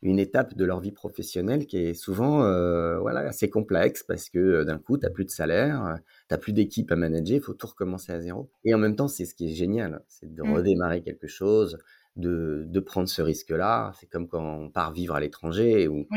[0.04, 4.38] une étape de leur vie professionnelle qui est souvent euh, voilà, assez complexe parce que
[4.38, 7.42] euh, d'un coup, tu n'as plus de salaire, tu n'as plus d'équipe à manager, il
[7.42, 8.50] faut tout recommencer à zéro.
[8.64, 10.54] Et en même temps, c'est ce qui est génial, c'est de mmh.
[10.54, 11.80] redémarrer quelque chose,
[12.16, 13.92] de, de prendre ce risque-là.
[14.00, 16.08] C'est comme quand on part vivre à l'étranger ou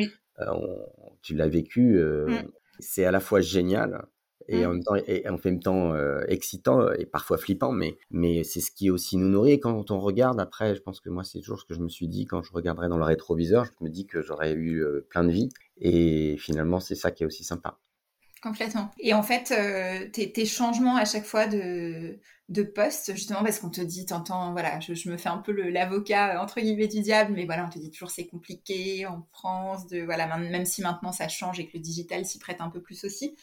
[1.22, 1.98] tu l'as vécu.
[1.98, 2.48] Mmh.
[2.80, 4.06] C'est à la fois génial
[4.48, 4.72] et en mmh.
[4.72, 8.70] même temps, et en même temps euh, excitant et parfois flippant, mais, mais c'est ce
[8.70, 9.52] qui aussi nous nourrit.
[9.52, 11.88] Et quand on regarde après, je pense que moi, c'est toujours ce que je me
[11.88, 15.06] suis dit quand je regarderai dans le rétroviseur, je me dis que j'aurais eu euh,
[15.10, 15.50] plein de vie.
[15.80, 17.78] Et finalement, c'est ça qui est aussi sympa.
[18.42, 18.90] Complètement.
[19.00, 23.58] Et en fait, euh, tes, tes, changements à chaque fois de, de poste, justement parce
[23.58, 27.00] qu'on te dit, t'entends, voilà, je, me fais un peu l'avocat euh, entre guillemets du
[27.00, 30.80] diable, mais voilà, on te dit toujours c'est compliqué en France, de voilà, même si
[30.80, 33.36] maintenant ça change et que le digital s'y prête un peu plus aussi.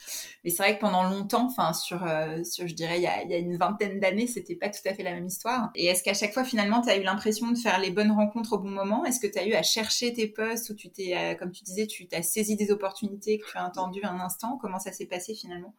[0.43, 3.23] Mais c'est vrai que pendant longtemps, enfin sur, euh, sur, je dirais, il y a,
[3.23, 5.69] y a une vingtaine d'années, c'était pas tout à fait la même histoire.
[5.75, 8.53] Et est-ce qu'à chaque fois, finalement, tu as eu l'impression de faire les bonnes rencontres
[8.53, 9.05] au bon moment?
[9.05, 11.63] Est-ce que tu as eu à chercher tes postes ou tu t'es, euh, comme tu
[11.63, 14.57] disais, tu t'as saisi des opportunités que tu as entendues un instant?
[14.59, 15.75] Comment ça s'est passé finalement?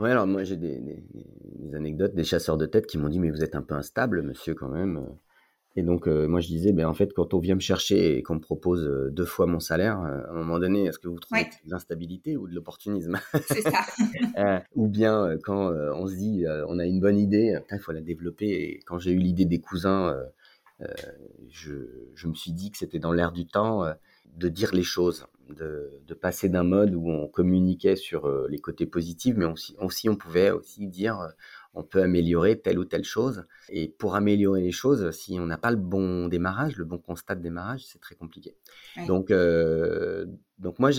[0.00, 0.80] Ouais, alors moi j'ai des,
[1.74, 4.54] anecdotes, des chasseurs de tête qui m'ont dit mais vous êtes un peu instable, monsieur
[4.54, 5.04] quand même.
[5.76, 8.22] Et donc euh, moi je disais ben en fait quand on vient me chercher et
[8.22, 11.08] qu'on me propose euh, deux fois mon salaire, euh, à un moment donné est-ce que
[11.08, 13.18] vous trouvez de l'instabilité ou de l'opportunisme?
[13.46, 13.80] C'est ça.
[14.76, 18.48] ou bien quand on se dit on a une bonne idée, il faut la développer.
[18.48, 20.16] Et quand j'ai eu l'idée des cousins,
[21.48, 21.72] je,
[22.14, 23.84] je, me suis dit que c'était dans l'air du temps
[24.36, 28.86] de dire les choses de, passer d'un mode où on communiquait sur euh, les côtés
[28.86, 31.28] positifs, mais aussi, aussi on pouvait aussi dire euh,
[31.74, 33.44] on peut améliorer telle ou telle chose.
[33.68, 37.36] Et pour améliorer les choses, si on n'a pas le bon démarrage, le bon constat
[37.36, 38.56] de démarrage, c'est très compliqué.
[39.06, 40.26] Donc, euh,
[40.58, 40.90] donc moi,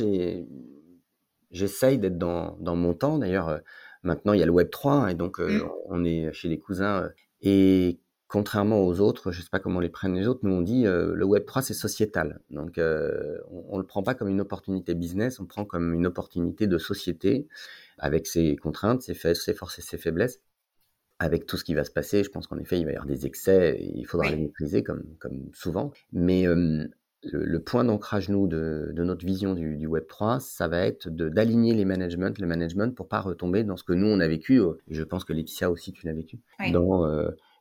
[1.51, 3.17] j'essaye d'être dans, dans, mon temps.
[3.17, 3.59] D'ailleurs,
[4.03, 5.69] maintenant, il y a le Web 3, hein, et donc mmh.
[5.87, 7.09] on est chez les cousins.
[7.41, 10.61] Et contrairement aux autres, je ne sais pas comment les prennent les autres, nous on
[10.61, 12.39] dit euh, le Web 3 c'est sociétal.
[12.51, 15.93] Donc euh, on ne le prend pas comme une opportunité business, on le prend comme
[15.93, 17.47] une opportunité de société
[17.97, 20.39] avec ses contraintes, ses, ses forces et ses faiblesses.
[21.17, 23.07] Avec tout ce qui va se passer, je pense qu'en effet il va y avoir
[23.07, 25.91] des excès, et il faudra les maîtriser comme, comme souvent.
[26.13, 26.87] Mais euh,
[27.23, 31.09] le, point d'ancrage nous de, de, notre vision du, du, Web 3, ça va être
[31.09, 34.61] d'aligner les management, le management pour pas retomber dans ce que nous on a vécu.
[34.87, 36.39] Je pense que Laetitia aussi tu l'as vécu
[36.71, 37.03] dans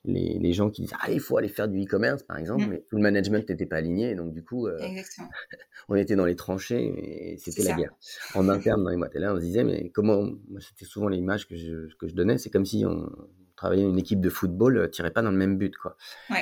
[0.09, 2.71] les, gens qui disent ah il faut aller faire du e-commerce par exemple, mmh.
[2.71, 4.79] mais tout le management n'était pas aligné, donc du coup euh,
[5.89, 7.93] on était dans les tranchées et c'était la guerre.
[8.35, 11.57] En interne dans les mois là on se disait mais comment c'était souvent l'image que
[11.57, 13.11] je, que je donnais, c'est comme si on
[13.57, 15.97] travaillait une équipe de football euh, tirait pas dans le même but quoi.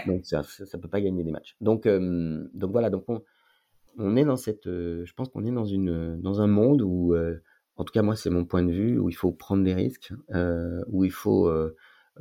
[0.07, 1.57] Donc ça ça peut pas gagner des matchs.
[1.61, 3.23] Donc euh, donc voilà donc on,
[3.99, 7.17] on est dans cette je pense qu'on est dans une dans un monde où
[7.77, 10.13] en tout cas moi c'est mon point de vue où il faut prendre des risques
[10.89, 11.51] où il faut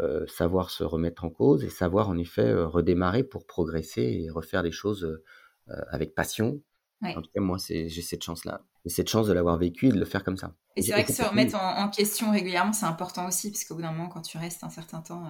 [0.02, 4.30] euh, savoir se remettre en cause et savoir en effet euh, redémarrer pour progresser et
[4.30, 6.62] refaire les choses euh, avec passion.
[7.02, 8.62] En tout cas, moi, j'ai cette chance-là.
[8.84, 10.56] Et cette chance de l'avoir vécu et de le faire comme ça.
[10.76, 13.84] Et c'est vrai que se remettre en, question régulièrement, c'est important aussi, parce qu'au bout
[13.84, 15.24] d'un moment, quand tu restes un certain temps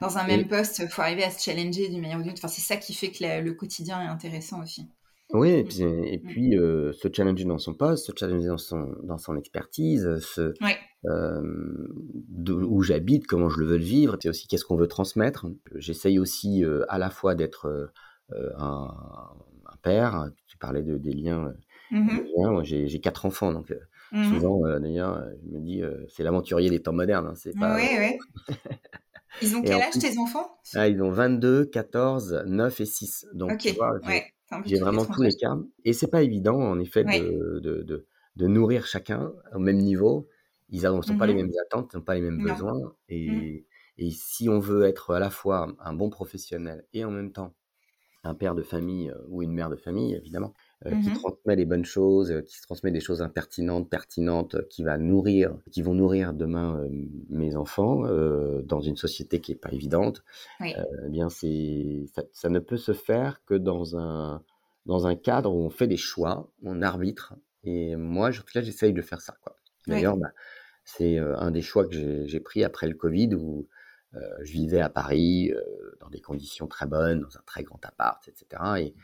[0.00, 2.40] dans un même poste, il faut arriver à se challenger d'une manière ou d'une autre.
[2.44, 4.88] Enfin, c'est ça qui fait que le quotidien est intéressant aussi.
[5.32, 6.28] Oui, et puis, et mmh.
[6.28, 10.52] puis euh, se challenger dans son poste, se challenger dans son, dans son expertise, se,
[11.06, 11.42] euh,
[12.48, 15.46] où j'habite, comment je le veux le vivre, c'est aussi qu'est-ce qu'on veut transmettre.
[15.74, 17.92] J'essaye aussi euh, à la fois d'être
[18.58, 18.94] un,
[19.66, 21.52] un, père, tu parlais de, des liens.
[21.90, 23.72] Mmh moi j'ai quatre enfants, donc
[24.12, 27.26] mmh souvent d'ailleurs je me dis c'est l'aventurier des temps modernes.
[27.26, 28.56] Hein, c'est pas, oui, oui.
[29.42, 30.58] Ils ont quel âge tes enfants?
[30.74, 33.26] ah, Ils ont 22, 14, 9 et 6.
[33.34, 33.98] Donc, tu vois,
[34.64, 35.56] j'ai vraiment tous les cas.
[35.84, 40.28] Et c'est pas évident, en effet, de, de, de, nourrir chacun au même niveau.
[40.70, 42.78] Ils n'ont pas les mmh mêmes attentes, ils n'ont pas les mêmes besoins.
[42.78, 42.92] Mmh.
[43.10, 47.54] Et, si on veut être à la fois un bon professionnel et en même temps
[48.24, 50.54] un père de famille euh, ou une mère de famille, évidemment,
[50.86, 54.66] euh, qui mmh transmet les bonnes choses, euh, qui se transmet des choses impertinentes, pertinentes,
[54.68, 56.86] qui va nourrir, qui vont nourrir demain
[57.28, 58.02] mes enfants
[58.62, 60.24] dans une société qui est pas évidente.
[60.60, 60.74] eh
[61.10, 64.42] bien, c'est ça, ça, ne peut se faire que dans un
[64.86, 67.34] dans un cadre où on fait des choix, on arbitre.
[67.62, 69.34] Et moi, en tout cas, j'essaye de faire ça.
[69.86, 70.30] D'ailleurs, bah,
[70.84, 73.68] c'est un des choix que j'ai pris après le Covid où
[74.42, 75.52] je vivais à Paris
[76.00, 78.62] dans des conditions très bonnes, dans un très grand appart, etc.
[78.78, 78.94] Et,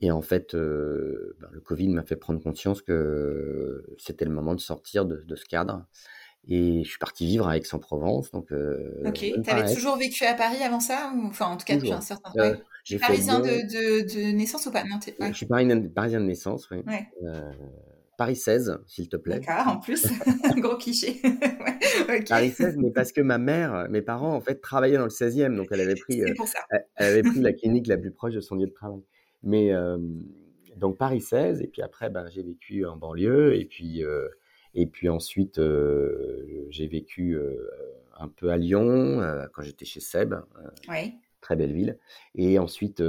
[0.00, 4.60] et en fait, ben, le Covid m'a fait prendre conscience que c'était le moment de
[4.60, 5.86] sortir de, de ce cadre.
[6.46, 8.30] Et je suis parti vivre à Aix-en-Provence.
[8.32, 9.14] Donc, euh, ok.
[9.14, 11.26] Tu avais toujours vécu à Paris avant ça ou...
[11.26, 12.44] Enfin, en tout cas, depuis un certain temps.
[12.44, 14.84] Euh, j'ai parisien de, de, de, naissance ou pas?
[14.84, 16.82] Non, Je suis parisien, parisien de naissance, oui.
[16.86, 17.08] Ouais.
[18.16, 19.40] Paris 16, s'il te plaît.
[19.40, 20.06] D'accord, en plus,
[20.58, 21.20] gros cliché.
[22.08, 25.10] ouais, Paris 16, mais parce que ma mère, mes parents, en fait, travaillaient dans le
[25.10, 26.34] 16e, donc elle avait pris, euh,
[26.70, 29.00] elle, elle, avait pris la clinique la plus proche de son lieu de travail.
[29.42, 29.98] Mais euh,
[30.76, 34.28] donc Paris 16, et puis après, ben, j'ai vécu en banlieue, et puis euh,
[34.74, 35.60] et puis ensuite,
[36.70, 37.38] j'ai vécu
[38.18, 39.20] un peu à Lyon
[39.52, 40.34] quand j'étais chez Seb.
[41.44, 41.98] Très belle ville.
[42.34, 43.02] Et ensuite,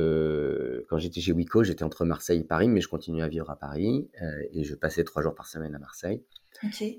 [0.90, 3.56] quand j'étais chez Wico, j'étais entre Marseille et Paris, mais je continuais à vivre à
[3.56, 4.10] Paris
[4.52, 6.22] et je passais trois jours par semaine à Marseille.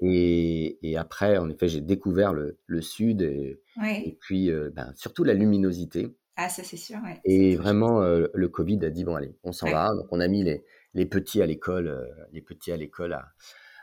[0.01, 5.25] Et, et, après, en effet, j'ai découvert le, le sud et, et puis ben, surtout
[5.25, 6.17] la luminosité.
[6.37, 6.97] Ah, ça c'est sûr.
[7.05, 7.21] Ouais.
[7.27, 9.95] Et vraiment, le Covid a dit bon allez, on s'en va.
[9.95, 13.29] Donc on a mis les, les petits à l'école, les petits à l'école à,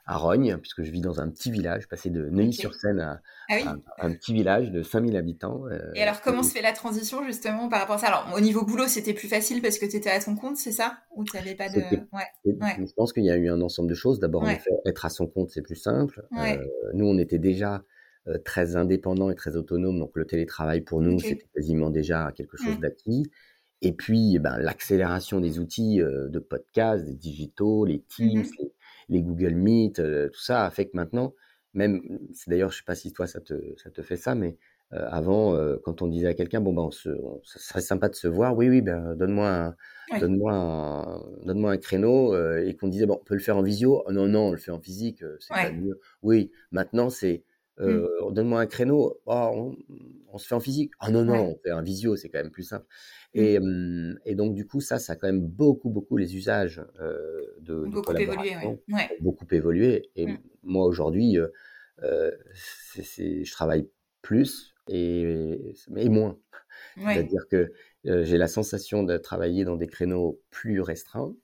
[0.06, 4.12] à Rogne, puisque je vis dans un petit village, passé de Neuilly-sur-Seine à, ah un,
[4.12, 5.66] petit village de 5000 habitants.
[5.68, 8.08] Euh, et alors, comment se fait la transition justement par rapport à ça?
[8.08, 10.74] Alors, au niveau boulot, c'était plus facile parce que tu étais à ton compte, c'est
[10.74, 10.98] ça?
[11.16, 11.80] Ou tu n'avais pas de.
[12.12, 12.76] Ouais.
[12.78, 14.20] Je pense qu'il y a eu un ensemble de choses.
[14.20, 16.26] D'abord, en effet, être à son compte, c'est plus simple.
[16.38, 16.58] Euh,
[16.94, 17.84] nous, on était déjà
[18.28, 22.58] euh, très indépendants et très autonomes, donc le télétravail pour nous, c'était quasiment déjà quelque
[22.58, 22.82] chose mmh.
[22.82, 23.32] d'acquis.
[23.82, 28.72] Et puis, eh ben, l'accélération des outils de podcast, des digitaux, les Teams, mmh les
[29.10, 31.34] les Google Meet, euh, tout ça a fait que maintenant,
[31.74, 34.58] même, c'est d'ailleurs, je sais pas si toi ça te, ça te fait ça, mais
[34.94, 37.10] euh, avant, euh, quand on disait à quelqu'un, bon ben, on se,
[37.44, 41.78] ça serait sympa de se voir, oui, oui, ben, donne-moi un, donne-moi un, donne-moi un
[41.78, 44.52] créneau, et qu'on disait, bon, on peut le faire en visio, oh, non, non, on
[44.52, 46.00] le fait en physique, c'est pas mieux.
[46.22, 47.44] Oui, maintenant c'est,
[47.80, 48.34] mmh.
[48.34, 49.76] donne-moi un créneau, oh,
[50.32, 52.52] on, se fait en physique, ah non, non, on fait en visio, c'est quand même
[52.52, 52.86] plus simple.
[53.36, 54.16] Mmh.
[54.26, 56.82] Et, donc, du coup, ça, ça a quand même beaucoup, beaucoup les usages
[57.60, 58.56] de, beaucoup évolué,
[59.20, 60.10] beaucoup évolué.
[60.16, 60.38] Et mmh.
[60.64, 61.38] moi, aujourd'hui,
[62.02, 63.90] je travaille
[64.22, 66.38] plus et, et moins.
[66.98, 67.72] C'est-à-dire que
[68.04, 71.36] j'ai la sensation de travailler dans des créneaux plus restreints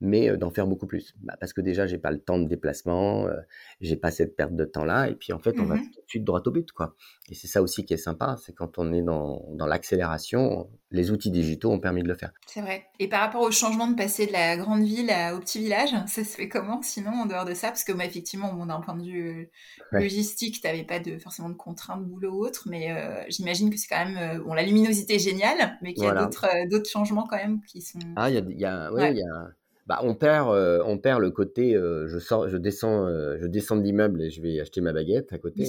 [0.00, 1.14] mais d'en faire beaucoup plus.
[1.22, 3.36] Bah, parce que déjà, j'ai pas le temps de déplacement, euh,
[3.80, 6.08] j'ai pas cette perte de temps-là, et puis en fait, on va mmh tout de
[6.08, 6.94] suite droit au but, quoi.
[7.30, 11.10] Et c'est ça aussi qui est sympa, c'est quand on est dans, dans l'accélération, les
[11.10, 12.32] outils digitaux ont permis de le faire.
[12.46, 12.86] C'est vrai.
[12.98, 16.24] Et par rapport au changement de passer de la grande ville au petit village, ça
[16.24, 17.68] se fait comment sinon en dehors de ça?
[17.68, 19.50] Parce que moi, effectivement, bon, d'un point de vue
[19.92, 23.88] logistique, tu n'avais pas de, forcément de contraintes boulot ou autre, mais j'imagine que c'est
[23.88, 27.36] quand même, bon, la luminosité est géniale, mais qu'il y a d'autres, d'autres changements quand
[27.36, 27.98] même qui sont.
[28.16, 29.48] Ah, il y a, y a, ouais, y a
[29.88, 33.46] bah, on perd, euh, on perd le côté, euh, je sors, je descends, euh, je
[33.46, 35.66] descends de l'immeuble et je vais acheter ma baguette à côté.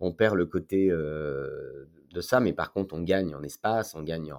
[0.00, 4.32] on perd le côté de ça, mais par contre, on gagne en espace, on gagne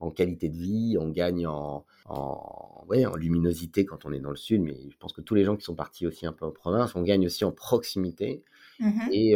[0.00, 4.30] en, qualité de vie, on gagne en, en, ouais, en luminosité quand on est dans
[4.30, 4.62] le sud.
[4.62, 6.96] Mais je pense que tous les gens qui sont partis aussi un peu en province,
[6.96, 8.42] on gagne aussi en proximité
[8.80, 9.34] mmh et,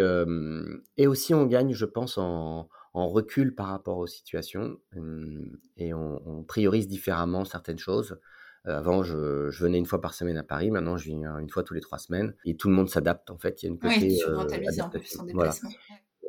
[0.96, 4.78] et aussi on gagne, je pense, en, en recul par rapport aux situations
[5.76, 8.18] et on, on priorise différemment certaines choses.
[8.68, 10.70] Euh, avant, je, venais une fois par semaine à Paris.
[10.70, 12.34] Maintenant, je viens une fois tous les trois semaines.
[12.44, 13.62] Et tout le monde s'adapte, en fait.
[13.62, 13.98] Il y a une côté.
[14.00, 14.20] Oui,
[14.88, 15.70] peu plus en déplacement.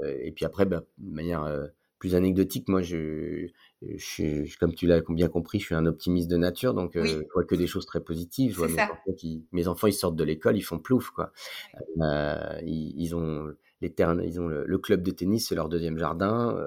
[0.01, 1.67] Euh, et puis après, bah, de manière euh,
[1.99, 3.47] plus anecdotique, moi, je,
[3.81, 7.43] je, comme tu l'as bien compris, je suis un optimiste de nature, donc je vois
[7.43, 8.53] que des choses très positives.
[8.53, 11.31] Je vois mes enfants, qui, mes enfants, ils sortent de l'école, ils font plouf, quoi.
[12.65, 16.57] ils, ont les ils ont le, club de tennis, c'est leur deuxième jardin.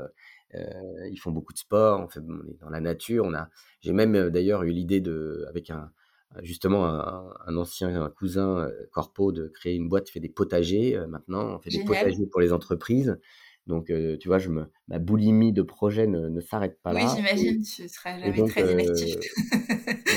[0.56, 3.24] Euh, ils font beaucoup de sport, on, fait, on est dans la nature.
[3.24, 3.48] On a,
[3.80, 5.90] j'ai même euh, d'ailleurs eu l'idée de, avec un,
[6.42, 10.98] justement un, ancien un cousin euh, corpo de créer une boîte qui fait des potagers
[11.08, 11.56] maintenant.
[11.56, 13.18] On fait des potagers pour les entreprises.
[13.66, 17.00] Donc, tu vois, je me, ma boulimie de projet ne, s'arrête pas là.
[17.04, 19.16] Oui, j'imagine, tu seras jamais très inactif.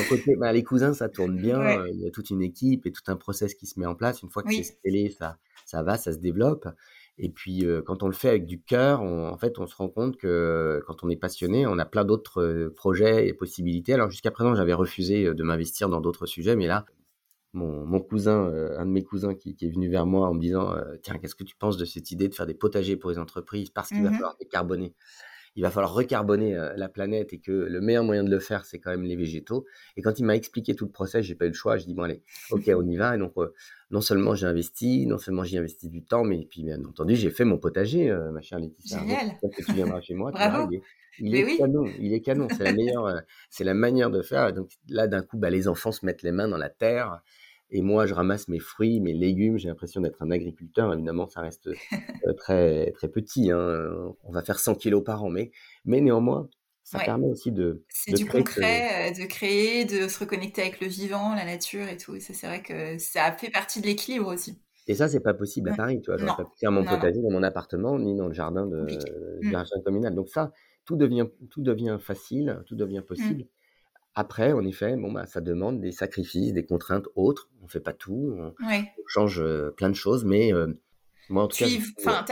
[0.08, 1.84] côté, bah, les cousins, ça tourne bien.
[1.88, 4.22] Il y a toute une équipe et tout un process qui se met en place.
[4.22, 6.68] Une fois que c'est scellé, ça, ça va, ça se développe.
[7.22, 10.16] Et puis, quand on le fait avec du cœur, en fait, on se rend compte
[10.18, 13.94] que quand on est passionné, on a plein d'autres projets et possibilités.
[13.94, 16.86] Alors, jusqu'à présent, j'avais refusé de m'investir dans d'autres sujets, mais là,
[17.52, 21.18] mon, cousin, un de mes cousins qui, est venu vers moi en me disant Tiens,
[21.18, 23.90] qu'est-ce que tu penses de cette idée de faire des potagers pour les entreprises Parce
[23.90, 24.94] qu'il va mmh falloir décarboner?
[25.56, 28.80] Il va falloir recarboner la planète et que le meilleur moyen de le faire, c'est
[28.80, 29.66] quand même les végétaux.
[29.98, 31.78] Et quand il m'a expliqué tout le process, j'ai pas eu le choix.
[31.78, 33.16] Je dis bon allez, ok, on y va.
[33.16, 33.34] Et donc
[33.92, 37.32] non seulement j'ai investi, non seulement j'ai investi du temps, mais puis bien entendu j'ai
[37.32, 39.00] fait mon potager, ma chère Laetitia.
[39.00, 39.38] Génial.
[39.42, 40.32] Que tu viendras chez moi.
[40.32, 40.70] Bravo.
[41.20, 42.48] il est, canon, il est canon.
[42.50, 44.54] C'est la meilleure, c'est la manière de faire.
[44.54, 47.22] donc là d'un coup, bah, les enfants se mettent les mains dans la terre.
[47.72, 49.58] Et moi, je ramasse mes fruits, mes légumes.
[49.58, 50.92] J'ai l'impression d'être un agriculteur.
[50.94, 53.52] Évidemment, ça reste euh, très, très petit.
[53.52, 54.16] Hein.
[54.24, 55.30] On va faire 100 kilos par an.
[55.30, 55.52] Mais,
[55.86, 56.50] mais néanmoins,
[56.84, 57.84] ça permet aussi de.
[57.90, 61.98] C'est du concret, euh, de créer, de se reconnecter avec le vivant, la nature et
[61.98, 62.16] tout.
[62.20, 64.60] c'est vrai que ça fait partie de l'équilibre aussi.
[64.88, 66.18] Et ça, c'est pas possible à Paris, tu vois.
[66.18, 68.88] Je pas pu faire mon potager dans mon appartement, ni dans le jardin de,
[69.44, 69.52] mmh.
[69.52, 70.16] jardin communal.
[70.16, 70.52] Donc ça,
[70.84, 73.04] tout devient, tout devient facile, tout devient mmh.
[73.04, 73.46] possible.
[74.16, 77.50] Après, en effet, bon, bah, ça demande des sacrifices, des contraintes autres.
[77.64, 78.54] On fait pas tout, on,
[79.08, 79.44] change
[79.78, 80.52] plein de choses, mais
[81.30, 81.68] moi, en tout cas.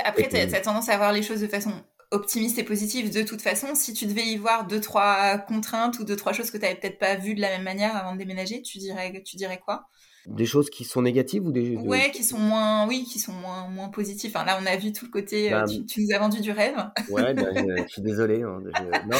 [0.03, 1.71] après, tu as, tendance à voir les choses de façon
[2.11, 3.75] optimiste et positive de toute façon.
[3.75, 6.75] Si tu devais y voir deux, trois contraintes ou deux, trois choses que tu n'avais
[6.75, 9.87] peut-être pas vues de la même manière avant de déménager, tu dirais, tu dirais quoi?
[10.25, 13.69] Des choses qui sont négatives ou des ouais qui sont moins oui qui sont moins
[13.69, 16.41] moins positives enfin là on a vu tout le côté bah, tu, nous as vendu
[16.41, 16.75] du rêve
[17.09, 18.61] ouais bah, je, suis désolé hein,
[19.07, 19.17] non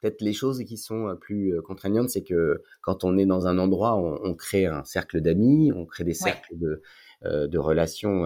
[0.00, 3.46] peut-être les choses qui sont euh, plus euh, contraignantes, c'est que quand on est dans
[3.46, 6.82] un endroit, on, crée un cercle d'amis, on crée des cercles de,
[7.24, 8.24] euh, de, relations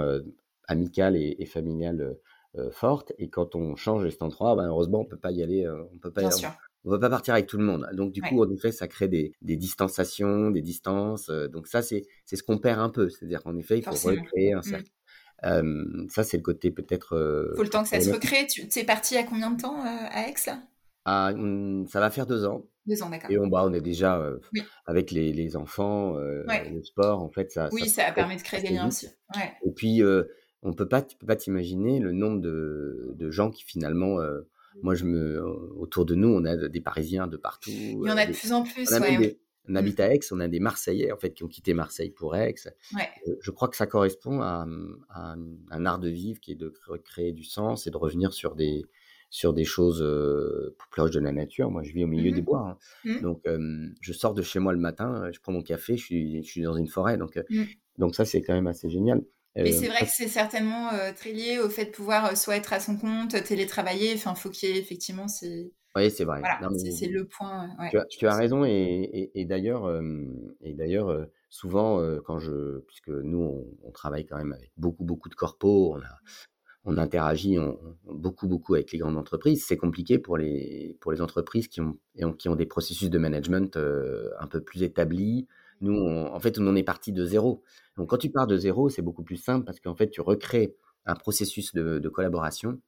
[0.66, 2.16] amicales et, familiales
[2.72, 3.12] fortes.
[3.18, 6.12] Et quand on change cet endroit, ben, heureusement, on peut pas y aller, on peut
[6.12, 6.28] pas.
[6.84, 7.88] on, peut pas partir avec tout le monde.
[7.92, 11.30] Donc du coup, en effet, ça crée des, des distanciations, des distances.
[11.30, 13.08] donc ça, c'est ce qu'on perd un peu.
[13.08, 14.62] C'est-à-dire qu'en effet, il faut recréer un mmh.
[14.62, 14.90] cercle.
[16.08, 17.14] ça, c'est le côté peut-être.
[17.52, 18.46] Il faut le temps que ça se recrée.
[18.48, 20.60] Tu es parti à combien de temps à Aix là?
[21.34, 22.64] Mmh, ça va faire deux ans.
[22.86, 23.30] Deux ans, d'accord.
[23.30, 24.22] Et on, bah, on est déjà
[24.86, 27.68] avec les, les enfants, le sport, en fait, ça.
[27.72, 29.08] Oui, ça, a permis de créer des liens aussi.
[29.64, 30.02] Et puis,
[30.62, 34.18] on peut pas, tu peux pas t'imaginer le nombre de, de, gens qui finalement,
[34.82, 35.42] moi, je me,
[35.76, 37.70] autour de nous, on a des Parisiens de partout.
[37.70, 38.92] Il y en a de plus en plus.
[38.92, 39.38] On, ouais.
[39.68, 42.36] on habite à Aix, on a des Marseillais en fait qui ont quitté Marseille pour
[42.36, 42.54] Aix.
[43.40, 44.66] je crois que ça correspond à,
[45.10, 45.34] à,
[45.70, 46.72] un art de vivre qui est de
[47.04, 48.84] créer du sens et de revenir sur des
[49.30, 50.04] sur des choses
[50.76, 51.70] plus proches de la nature.
[51.70, 52.68] Moi, je vis au milieu des mmh bois.
[52.68, 52.78] Hein.
[53.04, 53.20] Mmh.
[53.20, 53.42] Donc,
[54.00, 56.62] je sors de chez moi le matin, je prends mon café, je suis, je suis
[56.62, 57.16] dans une forêt.
[57.16, 57.62] Donc, mmh.
[57.98, 59.22] donc ça, c'est quand même assez génial.
[59.56, 62.80] Mais c'est vrai que c'est certainement très lié au fait de pouvoir soit être à
[62.80, 64.14] son compte, télétravailler.
[64.14, 65.72] Enfin, faut qu'il y ait effectivement c'est.
[65.96, 66.40] Oui, c'est vrai.
[66.94, 67.68] c'est le point.
[68.10, 68.64] tu, as, raison.
[68.64, 69.90] Et, et, d'ailleurs,
[70.60, 75.28] et d'ailleurs, souvent, quand je, puisque nous, on, on, travaille quand même avec beaucoup, beaucoup
[75.28, 76.18] de corpos, on a,
[76.84, 77.58] on interagit
[78.04, 79.64] beaucoup, beaucoup avec les grandes entreprises.
[79.66, 81.98] C'est compliqué pour les, pour les entreprises qui ont,
[82.38, 85.46] qui ont des processus de management euh, un peu plus établis.
[85.82, 87.62] Nous, en fait, on en est parti de zéro.
[87.96, 90.76] Donc, quand tu pars de zéro, c'est beaucoup plus simple parce qu'en fait, tu recrées
[91.06, 92.80] un processus de, collaboration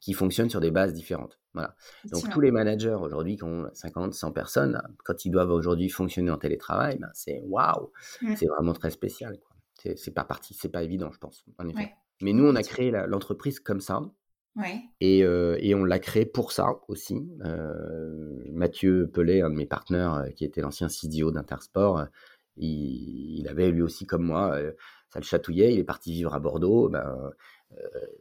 [0.00, 1.38] qui fonctionne sur des bases différentes.
[1.54, 1.74] Voilà.
[2.10, 6.30] Donc, tous les managers aujourd'hui qui ont 50, 100 personnes, quand ils doivent aujourd'hui fonctionner
[6.30, 7.92] en télétravail, ben, c'est waouh,
[8.36, 9.38] c'est vraiment très spécial.
[9.96, 11.92] C'est pas parti, c'est pas évident, je pense, en effet.
[12.22, 14.02] Mais nous, on a créé l'entreprise comme ça.
[15.00, 17.26] Et, et, on l'a créé pour ça aussi.
[18.50, 22.06] Mathieu Pellet, un de mes partenaires, qui était l'ancien CDO d'Intersport,
[22.56, 24.58] il, avait lui aussi, comme moi,
[25.10, 25.72] ça le chatouillait.
[25.72, 26.88] Il est parti vivre à Bordeaux.
[26.90, 27.30] Ben,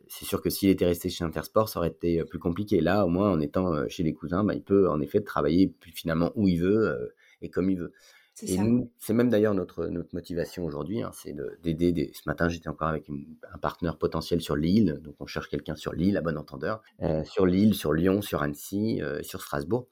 [0.07, 2.79] c'est sûr que s'il était resté chez Intersport, ça aurait été plus compliqué.
[2.79, 6.31] Là, au moins, en étant chez les cousins, ben, il peut en effet travailler finalement
[6.35, 7.91] où il veut et comme il veut.
[8.43, 12.11] Et nous, c'est même d'ailleurs notre, notre motivation aujourd'hui, hein, c'est d'aider.
[12.13, 15.93] Ce matin, j'étais encore avec un partenaire potentiel sur l'île, donc on cherche quelqu'un sur
[15.93, 19.87] l'île, à bon entendeur, euh, sur l'île, sur Lyon, sur Annecy, euh, sur Strasbourg.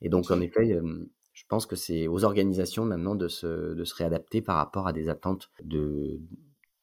[0.00, 3.84] Et donc, en effet, euh, je pense que c'est aux organisations maintenant de se, de
[3.84, 6.20] se réadapter par rapport à des attentes de,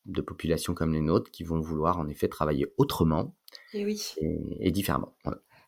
[0.06, 3.36] de populations comme les nôtres qui vont vouloir en effet travailler autrement
[3.74, 4.02] et, oui.
[4.60, 5.16] et, différemment.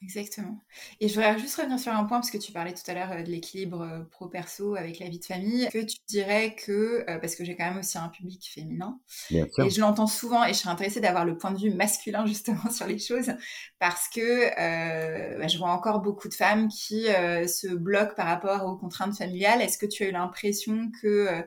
[0.04, 0.60] Exactement.
[1.00, 3.12] Et je voudrais juste revenir sur un point, parce que tu parlais tout à l'heure
[3.12, 7.20] euh, de l'équilibre euh, pro-perso avec la vie de famille, que tu dirais que, euh,
[7.20, 9.00] parce que j'ai quand même aussi un public féminin,
[9.32, 12.70] et je l'entends souvent, et je serais intéressée d'avoir le point de vue masculin justement
[12.70, 13.32] sur les choses,
[13.80, 18.76] parce que bah, je vois encore beaucoup de femmes qui se bloquent par rapport aux
[18.76, 19.62] contraintes familiales.
[19.62, 21.46] Est-ce que tu as eu l'impression que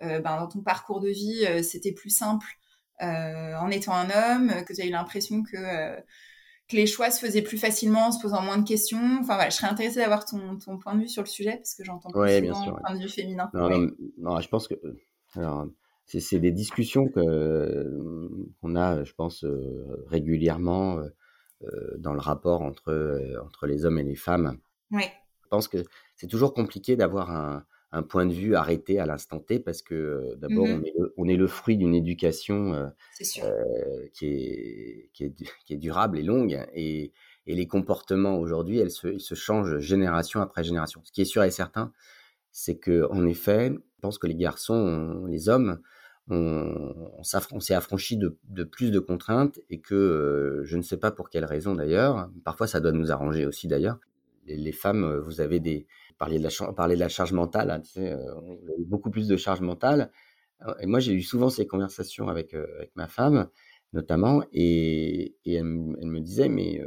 [0.00, 2.46] ben, dans ton parcours de vie, c'était plus simple
[3.00, 5.56] en étant un homme, que tu as eu l'impression que
[6.68, 9.18] que les choix se faisaient plus facilement en se posant moins de questions.
[9.20, 11.74] Enfin voilà, je serais intéressée d'avoir ton, ton, point de vue sur le sujet parce
[11.74, 13.50] que j'entends plus souvent bien sûr, point de vue féminin.
[13.54, 14.74] Non, non, je pense que
[16.06, 17.90] c'est des discussions que
[18.60, 21.00] qu'on a, je pense euh, régulièrement
[21.62, 24.58] euh, dans le rapport entre euh, entre les hommes et les femmes.
[24.92, 25.78] Je pense que
[26.16, 30.34] c'est toujours compliqué d'avoir un un point de vue arrêté à l'instant T parce que
[30.36, 30.82] d'abord mmh
[31.16, 32.90] on, est le, fruit d'une éducation
[34.12, 35.24] qui, est, qui,
[35.70, 37.12] est, durable et longue et,
[37.46, 41.00] les comportements aujourd'hui elles se, ils se changent génération après génération.
[41.04, 41.92] Ce qui est sûr et certain,
[42.52, 45.80] c'est que en effet, je pense que les garçons, les hommes,
[46.28, 51.10] on, on s'est affranchi de, de, plus de contraintes et que je ne sais pas
[51.10, 53.98] pour quelle raison d'ailleurs, parfois ça doit nous arranger aussi d'ailleurs.
[54.46, 55.86] les femmes, vous avez des,
[56.18, 58.18] parler de la, parler de la charge mentale, hein, tu sais, euh,
[58.86, 60.10] beaucoup plus de charge mentale.
[60.80, 63.48] Et moi, j'ai eu souvent ces conversations avec, avec ma femme,
[63.92, 66.82] notamment, et, et elle, me disait, mais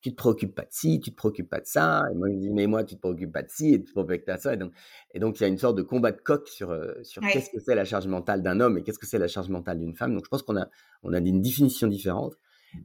[0.00, 2.02] tu te préoccupes pas de ci, tu te préoccupes pas de ça.
[2.10, 3.92] Et moi, je dis, mais moi, tu te préoccupes pas de ci et tu te
[3.92, 4.54] préoccupes pas de ça.
[4.54, 4.72] Et donc,
[5.12, 7.60] et donc, il y a une sorte de combat de coq sur, sur qu'est-ce que
[7.60, 10.14] c'est la charge mentale d'un homme et qu'est-ce que c'est la charge mentale d'une femme.
[10.14, 10.70] Donc, je pense qu'on a,
[11.02, 12.34] on a une définition différente.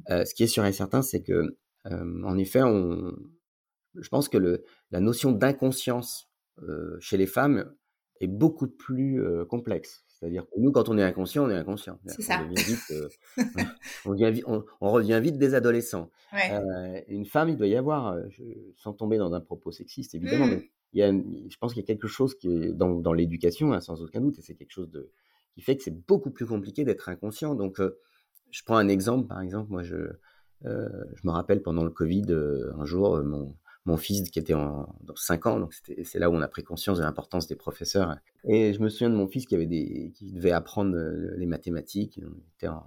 [0.09, 1.55] Euh, ce qui est sûr et certain, c'est que,
[1.85, 3.13] en effet, on,
[3.95, 6.29] je pense que le, la notion d'inconscience
[6.99, 7.73] chez les femmes
[8.19, 10.03] est beaucoup plus complexe.
[10.19, 11.97] C'est-à-dire que nous, quand on est inconscient, on est inconscient.
[12.05, 12.45] C'est ça.
[14.05, 16.09] On, on, revient vite des adolescents.
[16.33, 18.23] Euh, une femme, il doit y avoir, euh,
[18.75, 20.49] sans tomber dans un propos sexiste, évidemment, mmh.
[20.49, 23.13] mais il y a, je pense qu'il y a quelque chose qui est dans, dans
[23.13, 25.11] l'éducation, hein, sans aucun doute, et c'est quelque chose de,
[25.53, 27.55] qui fait que c'est beaucoup plus compliqué d'être inconscient.
[27.55, 27.97] Donc, euh,
[28.51, 29.97] je prends un exemple, par exemple, moi, je,
[30.63, 32.25] je me rappelle pendant le Covid,
[32.77, 33.55] un jour, mon,
[33.89, 35.73] mon fils qui était en, dans 5 ans, donc
[36.03, 38.15] c'est là où on a pris conscience de l'importance des professeurs.
[38.47, 41.47] Et je me souviens de mon fils qui, avait des, qui devait apprendre euh, les
[41.47, 42.85] mathématiques, on était en,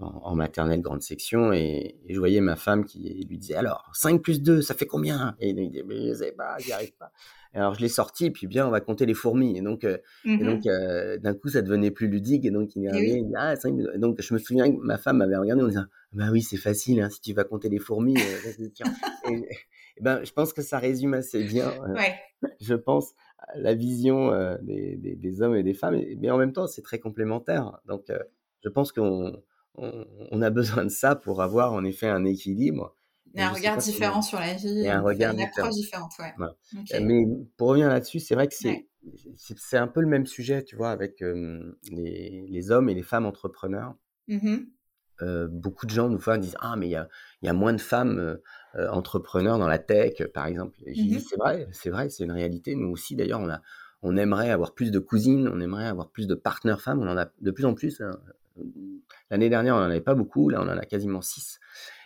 [0.00, 4.40] en, maternelle grande section, et, je voyais ma femme qui lui disait alors 5 plus
[4.40, 5.36] 2, ça fait combien?
[5.38, 7.12] Et il disait mais je sais pas, j'y arrive pas.
[7.52, 9.58] alors je l'ai sorti, et puis bien on va compter les fourmis.
[9.58, 12.74] Et donc, euh, et donc mmh euh, d'un coup ça devenait plus ludique, et donc
[12.74, 15.62] il est arrivé, ah, 5 et donc je me souviens que ma femme m'avait regardé
[15.62, 18.16] en disant bah oui c'est facile, hein, si tu vas compter les fourmis.
[19.30, 19.46] et,
[19.98, 23.14] eh ben, je pense que ça résume assez bien, euh, je pense,
[23.54, 26.00] la vision euh, des, des, hommes et des femmes.
[26.18, 27.78] Mais en même temps, c'est très complémentaire.
[27.86, 28.18] Donc, euh,
[28.62, 29.42] je pense qu'on
[29.74, 32.94] on, a besoin de ça pour avoir en effet un équilibre.
[33.34, 34.84] Et un regard différent sur la vie.
[34.84, 37.00] Et un regard une approche différente, ouais.
[37.00, 37.24] Mais
[37.56, 38.86] pour revenir là-dessus, c'est vrai que c'est
[39.36, 43.26] c'est un peu le même sujet, tu vois, avec les, les, hommes et les femmes
[43.26, 43.94] entrepreneurs.
[45.20, 47.08] Mmh beaucoup de gens nous fois disent ah mais il y a,
[47.42, 48.38] y a, moins de femmes
[48.76, 50.76] euh, entrepreneurs dans la tech, par exemple.
[50.86, 52.74] Mmh c'est vrai, c'est vrai, c'est une réalité.
[52.74, 53.60] Nous aussi, d'ailleurs, on, a,
[54.02, 57.00] on aimerait avoir plus de cousines, on aimerait avoir plus de partenaires femmes.
[57.00, 58.00] On en a de plus en plus.
[58.00, 58.12] Hein.
[59.30, 60.48] L'année dernière, on n'en avait pas beaucoup.
[60.48, 61.58] Là, on en a quasiment six.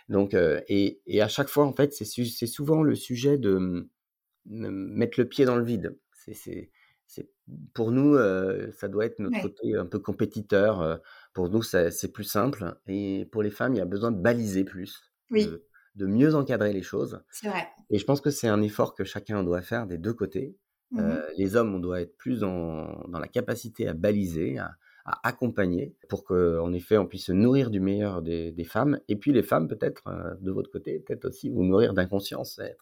[0.09, 3.87] Donc, euh, et, et, à chaque fois, en fait, c'est souvent le sujet de,
[4.45, 5.97] mettre le pied dans le vide.
[6.11, 6.69] C'est
[7.73, 10.99] pour nous, euh, ça doit être notre côté un peu compétiteur.
[11.33, 12.75] Pour nous, c'est plus simple.
[12.87, 15.11] Et pour les femmes, il y a besoin de baliser plus.
[15.31, 15.49] Oui
[15.95, 17.21] de mieux encadrer les choses.
[17.29, 17.67] C'est vrai.
[17.89, 20.57] Et je pense que c'est un effort que chacun doit faire des deux côtés.
[20.91, 24.75] Mmh euh, les hommes, on doit être plus dans, dans la capacité à baliser, à,
[25.05, 29.17] à accompagner pour qu'en effet on puisse se nourrir du meilleur des, des femmes et
[29.17, 32.79] puis les femmes peut-être euh, de votre côté peut-être aussi vous nourrir d'inconscience être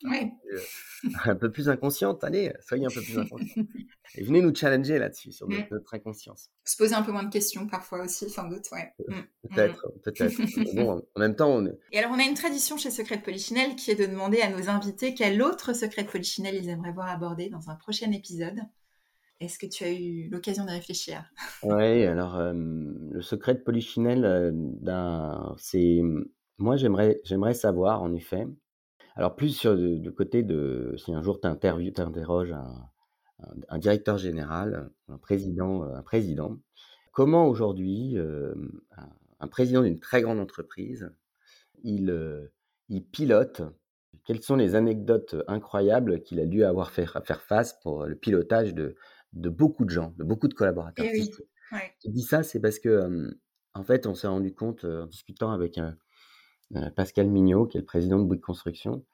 [1.26, 3.68] un, peu plus inconsciente allez soyez un peu plus inconsciente
[4.16, 5.96] et venez nous challenger là-dessus sur notre, mmh.
[5.96, 9.16] inconscience se poser un peu moins de questions parfois aussi sans doute ouais mmh.
[9.16, 9.24] Mmh.
[9.50, 11.78] peut-être peut-être bon en même temps on est...
[11.92, 14.50] et alors on a une tradition chez Secret de Polichinelle qui est de demander à
[14.50, 18.60] nos invités quel autre secret de Polichinelle ils aimeraient voir abordé dans un prochain épisode
[19.40, 21.24] est-ce que tu as eu l'occasion de réfléchir?
[21.64, 24.54] Oui, alors le secret de Polichinelle,
[25.58, 26.00] c'est
[26.60, 28.46] moi j'aimerais j'aimerais savoir en effet.
[29.16, 32.90] Alors plus sur le, côté de si un jour tu interroges un,
[33.70, 36.58] un, directeur général, un président, un président,
[37.12, 38.18] comment aujourd'hui
[39.40, 41.12] un, président d'une très grande entreprise,
[41.84, 42.50] il,
[42.90, 43.62] il pilote
[44.26, 48.74] quelles sont les anecdotes incroyables qu'il a dû avoir fait faire face pour le pilotage
[48.74, 48.96] de,
[49.34, 51.06] de beaucoup de gens, de beaucoup de collaborateurs.
[51.06, 51.32] Et oui.
[52.04, 53.34] Je dis ça, c'est parce que,
[53.74, 55.80] en fait, on s'est rendu compte en discutant avec
[56.96, 59.06] Pascal Mignot, qui est le président de Bouygues Construction.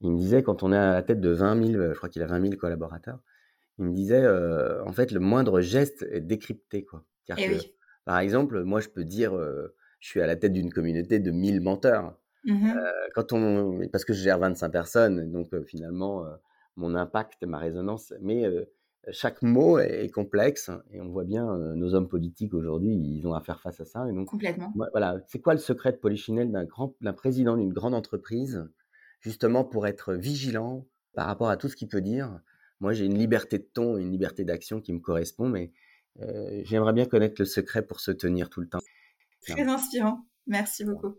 [0.00, 2.22] Il me disait, quand on est à la tête de 20 000, je crois qu'il
[2.22, 3.20] a 20 000 collaborateurs,
[3.78, 4.26] il me disait,
[4.86, 6.84] en fait, le moindre geste est décrypté.
[6.84, 7.04] Quoi.
[7.36, 7.74] oui.
[8.04, 9.32] Par exemple, moi, je peux dire,
[10.00, 12.18] je suis à la tête d'une communauté de 1000 menteurs.
[12.44, 12.72] Mmh
[13.14, 16.24] quand on, parce que je gère 25 personnes, donc finalement,
[16.76, 18.44] mon impact, ma résonance, mais
[19.10, 23.40] chaque mot est complexe et on voit bien nos hommes politiques aujourd'hui, ils ont à
[23.40, 24.08] faire face à ça.
[24.08, 24.72] Et donc, Complètement.
[24.92, 28.64] Voilà, c'est quoi le secret de Polichinelle d'un grand, d'un président d'une grande entreprise,
[29.20, 32.40] justement pour être vigilant par rapport à tout ce qu'il peut dire.
[32.80, 35.72] Moi, j'ai une liberté de ton, une liberté d'action qui me correspond, mais
[36.64, 38.80] j'aimerais bien connaître le secret pour se tenir tout le temps.
[39.42, 40.26] Très inspirant.
[40.46, 41.14] Merci beaucoup.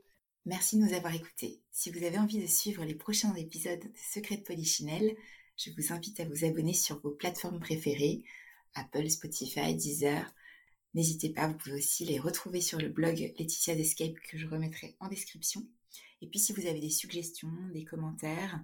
[0.46, 1.62] Merci de nous avoir écoutés.
[1.72, 5.16] Si vous avez envie de suivre les prochains épisodes de Secret de Polichinelle,
[5.58, 8.24] je vous invite à vous abonner sur vos plateformes préférées,
[8.74, 10.34] Apple, Spotify, Deezer.
[10.94, 14.96] N'hésitez pas, vous pouvez aussi les retrouver sur le blog Laetitia Escape que je remettrai
[15.00, 15.62] en description.
[16.22, 18.64] Et puis si vous avez des suggestions, des commentaires,